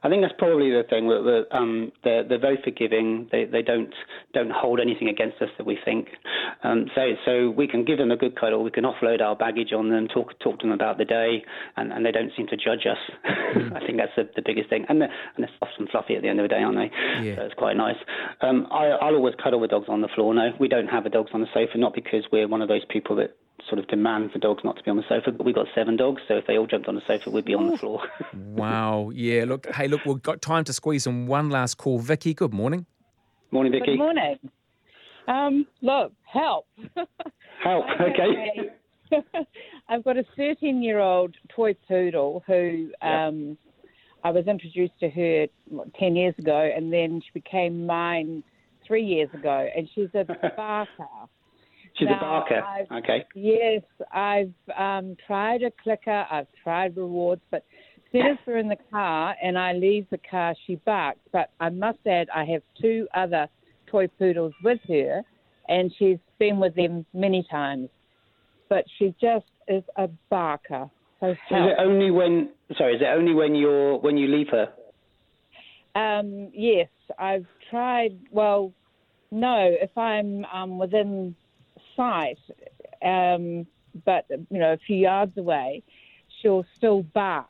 I 0.04 0.10
think 0.10 0.24
that's 0.24 0.34
probably 0.38 0.72
the 0.72 0.84
thing. 0.90 1.08
That, 1.08 1.46
um, 1.52 1.92
they're, 2.04 2.28
they're 2.28 2.40
very 2.40 2.60
forgiving. 2.64 3.30
They, 3.32 3.46
they 3.46 3.62
don't 3.62 3.94
don't 4.34 4.52
hold 4.52 4.80
anything 4.80 5.10
against 5.10 5.42
us 5.42 5.50
that 5.58 5.66
we 5.66 5.78
think. 5.84 6.10
Um, 6.64 6.88
so 6.96 7.02
so 7.26 7.50
we 7.52 7.68
can 7.68 7.86
give 7.86 7.98
them 7.98 8.12
a 8.12 8.18
good 8.18 8.40
cuddle. 8.40 8.64
We 8.64 8.72
can 8.72 8.84
offload 8.84 9.22
our 9.22 9.36
baggage 9.36 9.74
on 9.74 9.90
them. 9.90 10.08
Talk 10.08 10.38
talk 10.40 10.60
to 10.60 10.68
them 10.68 10.74
about 10.74 10.98
the 10.98 11.06
day, 11.06 11.44
and, 11.78 11.94
and 11.94 12.06
they 12.06 12.12
don't 12.12 12.32
seem 12.36 12.48
to 12.48 12.58
judge 12.58 12.86
us. 12.90 12.98
Mm. 13.56 13.76
I 13.82 13.86
think 13.86 13.98
that's 13.98 14.16
the, 14.16 14.30
the 14.36 14.42
biggest 14.44 14.70
thing. 14.70 14.86
And 14.90 15.02
they're, 15.02 15.14
and 15.36 15.44
they're 15.44 15.56
soft 15.60 15.74
and 15.78 15.88
fluffy 15.90 16.16
at 16.16 16.24
the 16.24 16.30
end 16.30 16.40
of 16.40 16.46
the 16.46 16.50
day, 16.50 16.62
aren't 16.62 16.78
they? 16.78 16.92
Yeah. 17.26 17.36
So 17.36 17.42
it's 17.44 17.56
quite 17.56 17.78
nice. 17.78 17.98
Um, 18.42 18.68
I, 18.72 18.88
I'll 18.88 19.16
always 19.16 19.36
cuddle 19.42 19.60
with 19.60 19.70
dogs 19.70 19.88
on 19.88 20.02
the 20.02 20.10
floor. 20.16 20.34
No, 20.34 20.52
we 20.60 20.68
don't 20.68 20.88
have 20.88 21.04
the 21.04 21.10
dogs 21.10 21.32
on 21.34 21.42
the 21.42 21.48
sofa. 21.54 21.78
Not 21.78 21.94
because 21.94 22.24
we're 22.32 22.48
one 22.48 22.62
of 22.62 22.68
those 22.68 22.86
people 22.90 23.16
that 23.18 23.38
sort 23.68 23.80
of 23.80 23.88
demand 23.88 24.32
for 24.32 24.40
dogs 24.40 24.64
not 24.64 24.78
to 24.78 24.84
be 24.84 24.92
on 24.92 24.98
the 24.98 25.04
sofa. 25.08 25.32
But 25.32 25.46
we've 25.46 25.56
got 25.56 25.68
seven 25.74 25.98
dogs, 25.98 26.22
so 26.28 26.36
if 26.38 26.48
they 26.48 26.58
all 26.58 26.68
jumped 26.68 26.88
on 26.88 26.96
the 26.96 27.02
sofa, 27.08 27.30
we'd 27.30 27.46
be 27.46 27.54
on 27.54 27.70
the 27.70 27.78
floor. 27.78 28.02
wow. 28.34 29.12
Yeah. 29.14 29.46
Look. 29.46 29.68
Hey. 29.74 29.88
Look. 29.88 30.06
We've 30.06 30.22
got 30.22 30.42
time 30.42 30.64
to 30.66 30.74
squeeze 30.74 31.08
in 31.08 31.28
one 31.28 31.50
last 31.50 31.76
call. 31.76 32.00
Vicky. 32.00 32.34
Good 32.34 32.54
morning. 32.54 32.86
Morning, 33.52 33.72
Vicky. 33.72 33.98
Good 33.98 33.98
morning. 33.98 34.38
Um, 35.28 35.68
look, 35.82 36.14
help. 36.24 36.68
help. 37.64 37.86
Okay. 38.02 38.70
I've 39.90 40.06
got 40.06 40.18
a 40.18 40.24
13 40.38 40.82
year 40.82 41.00
old 41.00 41.36
toy 41.50 41.76
poodle 41.88 42.44
who 42.48 42.92
um, 43.02 43.50
yep. 43.50 43.58
I 44.24 44.32
was 44.32 44.48
introduced 44.48 44.98
to 45.02 45.10
her 45.10 45.48
what, 45.68 45.94
10 45.96 46.16
years 46.16 46.34
ago, 46.38 46.72
and 46.74 46.94
then 46.94 47.22
she 47.22 47.30
became 47.34 47.86
mine 47.86 48.44
three 48.88 49.04
years 49.04 49.30
ago, 49.34 49.68
and 49.76 49.90
she's 49.94 50.08
a 50.14 50.24
barker. 50.56 51.08
She's 51.98 52.08
now, 52.08 52.18
a 52.18 52.20
barker. 52.20 52.64
I've, 52.64 53.04
okay. 53.04 53.26
Yes, 53.36 53.84
I've 54.12 54.54
um, 54.78 55.16
tried 55.28 55.64
a 55.64 55.72
clicker. 55.84 56.26
I've 56.32 56.48
tried 56.64 56.96
rewards, 56.98 57.42
but 57.52 57.64
soon 58.12 58.28
as 58.28 58.38
we're 58.46 58.58
in 58.58 58.68
the 58.68 58.78
car 58.92 59.36
and 59.42 59.58
I 59.58 59.74
leave 59.74 60.08
the 60.10 60.20
car, 60.30 60.56
she 60.66 60.76
barks. 60.76 61.20
But 61.32 61.52
I 61.60 61.70
must 61.70 62.00
add, 62.06 62.28
I 62.34 62.46
have 62.46 62.62
two 62.80 63.08
other 63.14 63.48
toy 63.88 64.08
poodles 64.08 64.54
with 64.64 64.80
her, 64.88 65.22
and 65.68 65.92
she's 65.98 66.18
been 66.40 66.60
with 66.60 66.76
them 66.76 67.06
many 67.14 67.46
times. 67.50 67.90
But 68.70 68.86
she 68.98 69.14
just 69.22 69.46
is 69.68 69.84
a 69.98 70.08
barker. 70.30 70.90
So, 71.20 71.36
so 71.50 71.56
is 71.56 71.72
it 71.72 71.76
only 71.80 72.10
when? 72.10 72.50
Sorry, 72.78 72.96
is 72.96 73.02
it 73.02 73.06
only 73.06 73.34
when 73.34 73.54
you're 73.54 73.98
when 74.00 74.18
you 74.18 74.28
leave 74.28 74.48
her? 74.50 74.74
Um, 75.94 76.50
yes, 76.54 76.88
I've 77.20 77.46
tried. 77.70 78.18
Well, 78.32 78.74
no, 79.30 79.70
if 79.80 79.96
I'm 79.98 80.46
um, 80.46 80.80
within 80.80 81.36
sight, 81.96 82.40
um, 83.04 83.66
but 84.06 84.26
you 84.30 84.60
know, 84.60 84.74
a 84.74 84.78
few 84.78 84.98
yards 84.98 85.38
away, 85.38 85.84
she'll 86.42 86.66
still 86.78 87.04
bark. 87.04 87.48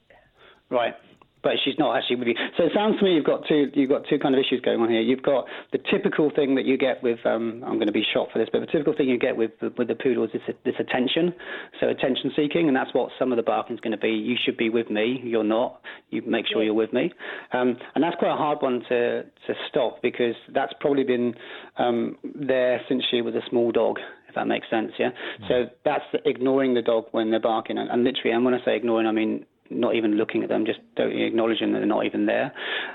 Right 0.70 0.96
but 1.44 1.54
she's 1.64 1.76
not 1.78 1.98
actually 1.98 2.18
with 2.18 2.28
you. 2.28 2.36
So 2.58 2.64
it 2.64 2.72
sounds 2.74 3.00
to 3.00 3.06
me 3.06 3.14
you've 3.14 3.26
got 3.26 3.48
two 3.48 3.72
you've 3.74 3.90
got 3.90 4.04
two 4.10 4.20
kind 4.20 4.36
of 4.36 4.40
issues 4.40 4.62
going 4.62 4.80
on 4.80 4.90
here. 4.90 5.02
You've 5.02 5.24
got 5.24 5.46
the 5.72 5.80
typical 5.92 6.32
thing 6.34 6.56
that 6.56 6.66
you 6.66 6.78
get 6.78 7.02
with 7.02 7.20
um, 7.26 7.64
I'm 7.66 7.76
going 7.76 7.88
to 7.88 7.94
be 7.94 8.06
shot 8.14 8.30
for 8.32 8.40
this, 8.40 8.50
but 8.52 8.60
the 8.60 8.68
typical 8.68 8.94
thing 8.96 9.10
you 9.10 9.18
get 9.18 9.36
with 9.36 9.52
with 9.78 9.88
the 9.88 9.96
poodles 9.96 10.30
is 10.34 10.42
this 10.64 10.76
attention, 10.80 11.34
so 11.80 11.90
attention 11.90 12.32
seeking, 12.36 12.68
and 12.68 12.76
that's 12.76 12.94
what 12.94 13.12
some 13.18 13.32
of 13.32 13.38
the 13.38 13.44
barking 13.44 13.76
is 13.76 13.80
going 13.80 13.92
to 13.92 13.98
be. 13.98 14.10
You 14.10 14.36
should 14.44 14.58
be 14.58 14.70
with 14.70 14.90
me. 14.90 15.22
You're 15.24 15.44
not. 15.44 15.82
You 16.10 16.22
make 16.26 16.46
sure 16.52 16.64
you're 16.64 16.74
with 16.74 16.94
me, 16.94 17.12
um, 17.54 17.78
and 17.96 18.04
that's 18.04 18.16
quite 18.18 18.34
a 18.34 18.38
hard 18.38 18.62
one 18.62 18.84
to 18.90 19.24
to 19.24 19.54
stop 19.70 20.02
because 20.02 20.36
that's 20.54 20.74
probably 20.80 21.04
been 21.04 21.34
um, 21.78 22.18
there 22.24 22.82
since 22.88 23.04
she 23.10 23.22
was 23.22 23.36
a 23.36 23.42
small 23.50 23.72
dog 23.72 24.00
if 24.32 24.36
that 24.36 24.48
makes 24.48 24.68
sense. 24.70 24.92
Yeah. 24.98 25.12
Mm. 25.44 25.48
So 25.48 25.54
that's 25.84 26.06
ignoring 26.26 26.74
the 26.74 26.82
dog 26.82 27.06
when 27.12 27.32
they're 27.32 27.40
barking, 27.54 27.78
and, 27.78 27.90
and, 27.90 28.04
literally, 28.04 28.32
and 28.32 28.46
when 28.46 28.54
I 28.54 28.64
say 28.66 28.76
ignoring, 28.76 29.06
I 29.06 29.12
mean 29.12 29.46
not 29.74 29.96
even 29.96 30.16
looking 30.16 30.44
at 30.44 30.50
them, 30.50 30.66
just 30.66 30.80
acknowledging 30.98 31.72
that 31.72 31.80
they're 31.80 31.88
not 31.88 32.06
even 32.06 32.26
there. 32.26 32.52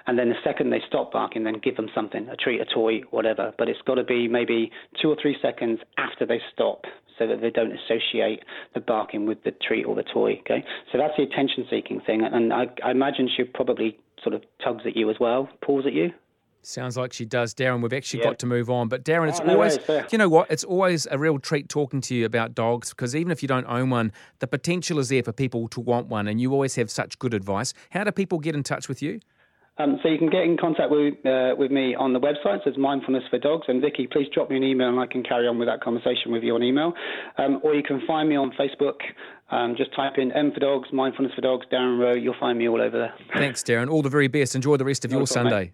And 0.06 0.18
then 0.18 0.28
the 0.28 0.34
second 0.44 0.70
they 0.70 0.82
stop 0.86 1.10
barking, 1.10 1.44
then 1.44 1.58
give 1.62 1.76
them 1.76 1.88
something, 1.94 2.28
a 2.28 2.36
treat, 2.36 2.60
a 2.60 2.66
toy, 2.66 3.00
whatever. 3.10 3.54
But 3.56 3.70
it's 3.70 3.80
got 3.86 3.94
to 3.94 4.04
be 4.04 4.28
maybe 4.28 4.70
two 5.00 5.08
or 5.08 5.16
three 5.20 5.36
seconds 5.40 5.80
after 5.96 6.26
they 6.26 6.40
stop 6.52 6.82
so 7.18 7.26
that 7.26 7.40
they 7.40 7.48
don't 7.50 7.72
associate 7.72 8.40
the 8.74 8.80
barking 8.80 9.24
with 9.24 9.42
the 9.44 9.52
treat 9.66 9.84
or 9.84 9.94
the 9.94 10.02
toy. 10.02 10.32
Okay, 10.40 10.62
so 10.92 10.98
that's 10.98 11.14
the 11.16 11.22
attention-seeking 11.22 12.02
thing, 12.06 12.22
and 12.22 12.52
I, 12.52 12.66
I 12.84 12.90
imagine 12.90 13.30
she 13.34 13.44
probably 13.44 13.98
sort 14.22 14.34
of 14.34 14.42
tugs 14.62 14.82
at 14.86 14.96
you 14.96 15.08
as 15.08 15.16
well, 15.18 15.48
pulls 15.64 15.86
at 15.86 15.94
you. 15.94 16.10
Sounds 16.68 16.96
like 16.96 17.12
she 17.12 17.24
does, 17.24 17.54
Darran. 17.54 17.80
We've 17.80 17.92
actually 17.92 18.20
Yeah. 18.20 18.30
got 18.30 18.40
to 18.40 18.46
move 18.46 18.68
on, 18.68 18.88
but 18.88 19.04
Darran, 19.04 19.28
it's 19.28 19.38
Oh, 19.40 19.44
no 19.44 19.52
always 19.54 19.78
worries, 19.88 20.10
you 20.10 20.18
know 20.18 20.28
what? 20.28 20.50
It's 20.50 20.64
always 20.64 21.06
a 21.08 21.16
real 21.16 21.38
treat 21.38 21.68
talking 21.68 22.00
to 22.00 22.14
you 22.14 22.26
about 22.26 22.56
dogs 22.56 22.90
because 22.90 23.14
even 23.14 23.30
if 23.30 23.40
you 23.40 23.46
don't 23.46 23.66
own 23.68 23.90
one, 23.90 24.10
the 24.40 24.48
potential 24.48 24.98
is 24.98 25.08
there 25.10 25.22
for 25.22 25.30
people 25.32 25.68
to 25.68 25.80
want 25.80 26.08
one, 26.08 26.26
and 26.26 26.40
you 26.40 26.52
always 26.52 26.74
have 26.74 26.90
such 26.90 27.20
good 27.20 27.34
advice. 27.34 27.72
How 27.90 28.02
do 28.02 28.10
people 28.10 28.40
get 28.40 28.56
in 28.56 28.64
touch 28.64 28.88
with 28.88 29.00
you? 29.00 29.20
Um, 29.78 30.00
so 30.02 30.08
you 30.08 30.18
can 30.18 30.28
get 30.30 30.42
in 30.42 30.56
contact 30.56 30.90
with 30.90 31.24
uh, 31.24 31.54
with 31.56 31.70
me 31.70 31.94
on 31.94 32.12
the 32.14 32.18
website. 32.18 32.64
So 32.64 32.70
it's 32.70 32.78
Mindfulness 32.78 33.22
for 33.30 33.38
Dogs. 33.38 33.66
And 33.68 33.80
Vicky, 33.80 34.08
please 34.08 34.26
drop 34.34 34.50
me 34.50 34.56
an 34.56 34.64
email, 34.64 34.88
and 34.88 34.98
I 34.98 35.06
can 35.06 35.22
carry 35.22 35.46
on 35.46 35.58
with 35.60 35.68
that 35.68 35.80
conversation 35.82 36.32
with 36.32 36.42
you 36.42 36.54
on 36.56 36.64
email. 36.64 36.94
Um, 37.38 37.60
or 37.62 37.74
you 37.76 37.82
can 37.84 38.00
find 38.08 38.28
me 38.28 38.34
on 38.36 38.50
Facebook. 38.58 38.96
Um, 39.52 39.76
just 39.76 39.94
type 39.94 40.14
in 40.18 40.32
M 40.32 40.50
for 40.52 40.58
Dogs, 40.58 40.88
Mindfulness 40.92 41.32
for 41.36 41.42
Dogs, 41.42 41.66
Darran 41.70 42.00
Rowe. 42.00 42.14
You'll 42.16 42.34
find 42.40 42.58
me 42.58 42.68
all 42.68 42.80
over 42.80 42.98
there. 42.98 43.14
Thanks, 43.34 43.62
Darran. 43.62 43.88
All 43.88 44.02
the 44.02 44.08
very 44.08 44.26
best. 44.26 44.56
Enjoy 44.56 44.76
the 44.78 44.84
rest 44.84 45.04
of 45.04 45.12
No 45.12 45.18
your 45.18 45.26
problem, 45.28 45.44
mate. 45.44 45.50
Sunday. 45.52 45.72